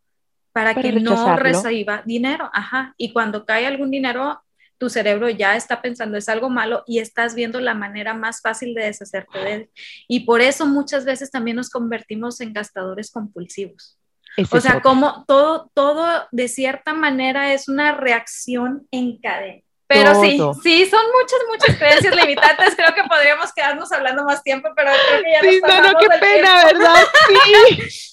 [0.53, 4.43] para, que no reciba dinero, ajá, y cuando cae algún dinero,
[4.79, 8.75] tu cerebro ya está pensando es algo malo y estás viendo la manera más fácil
[8.75, 9.71] de deshacerte de él.
[10.09, 13.97] Y por eso muchas veces también nos convertimos en gastadores compulsivos.
[14.51, 19.63] o sea, como todo, todo de cierta manera es una reacción en cadena.
[19.93, 22.75] Pero sí, sí, son muchas, muchas creencias limitantes.
[22.75, 25.99] Creo que podríamos quedarnos hablando más tiempo, pero creo que ya sí, nos no, no,
[25.99, 27.05] qué pena, ¿verdad?
[27.29, 28.09] Sí.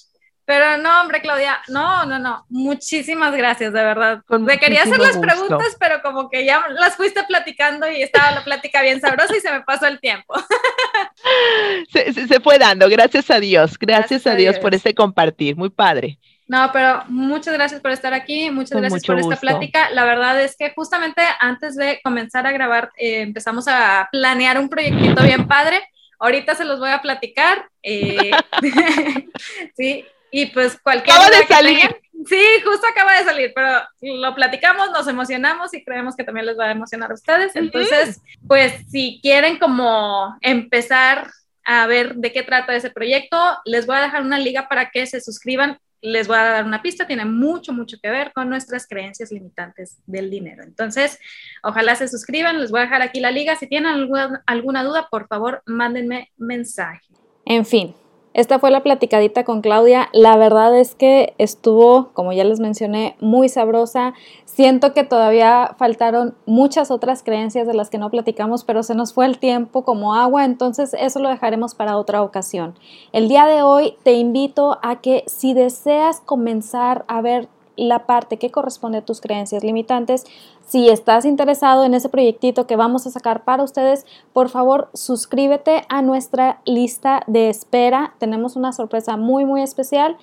[0.50, 2.44] Pero no, hombre, Claudia, no, no, no.
[2.48, 4.24] Muchísimas gracias, de verdad.
[4.40, 8.42] Me quería hacer las preguntas, pero como que ya las fuiste platicando y estaba la
[8.42, 10.34] plática bien sabrosa y se me pasó el tiempo.
[11.92, 13.78] Se, se, fue dando, gracias a Dios.
[13.78, 15.54] Gracias, a, Dios, por este compartir.
[15.54, 16.18] Muy padre.
[16.50, 19.88] No, pero muchas gracias por estar aquí, muchas gracias por esta plática.
[19.90, 24.68] La verdad es que justamente antes de comenzar a grabar eh, empezamos a planear un
[24.68, 25.80] proyectito bien padre.
[26.18, 27.70] Ahorita se los voy a platicar.
[27.84, 28.32] Eh,
[29.76, 31.14] sí, y pues cualquier...
[31.16, 32.00] Acaba de salir.
[32.28, 36.58] sí, justo acaba de salir, pero lo platicamos, nos emocionamos y creemos que también les
[36.58, 37.54] va a emocionar a ustedes.
[37.54, 41.30] Entonces, pues si quieren como empezar
[41.64, 45.06] a ver de qué trata ese proyecto, les voy a dejar una liga para que
[45.06, 48.86] se suscriban les voy a dar una pista, tiene mucho, mucho que ver con nuestras
[48.86, 50.62] creencias limitantes del dinero.
[50.62, 51.18] Entonces,
[51.62, 53.56] ojalá se suscriban, les voy a dejar aquí la liga.
[53.56, 57.06] Si tienen alguna, alguna duda, por favor, mándenme mensaje.
[57.44, 57.94] En fin,
[58.40, 60.08] esta fue la platicadita con Claudia.
[60.12, 64.14] La verdad es que estuvo, como ya les mencioné, muy sabrosa.
[64.44, 69.12] Siento que todavía faltaron muchas otras creencias de las que no platicamos, pero se nos
[69.12, 72.74] fue el tiempo como agua, entonces eso lo dejaremos para otra ocasión.
[73.12, 78.38] El día de hoy te invito a que si deseas comenzar a ver la parte
[78.38, 80.24] que corresponde a tus creencias limitantes.
[80.66, 85.84] Si estás interesado en ese proyectito que vamos a sacar para ustedes, por favor suscríbete
[85.88, 88.14] a nuestra lista de espera.
[88.18, 90.16] Tenemos una sorpresa muy muy especial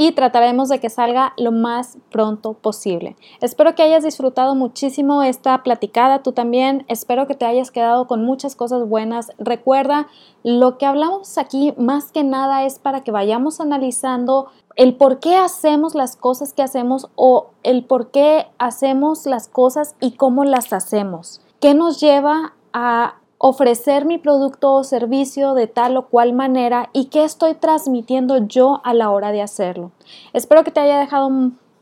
[0.00, 3.16] y trataremos de que salga lo más pronto posible.
[3.40, 6.84] Espero que hayas disfrutado muchísimo esta platicada, tú también.
[6.86, 9.32] Espero que te hayas quedado con muchas cosas buenas.
[9.38, 10.06] Recuerda,
[10.44, 14.46] lo que hablamos aquí más que nada es para que vayamos analizando
[14.76, 19.96] el por qué hacemos las cosas que hacemos o el por qué hacemos las cosas
[19.98, 21.40] y cómo las hacemos.
[21.58, 27.06] ¿Qué nos lleva a ofrecer mi producto o servicio de tal o cual manera y
[27.06, 29.90] qué estoy transmitiendo yo a la hora de hacerlo?
[30.32, 31.30] Espero que te haya dejado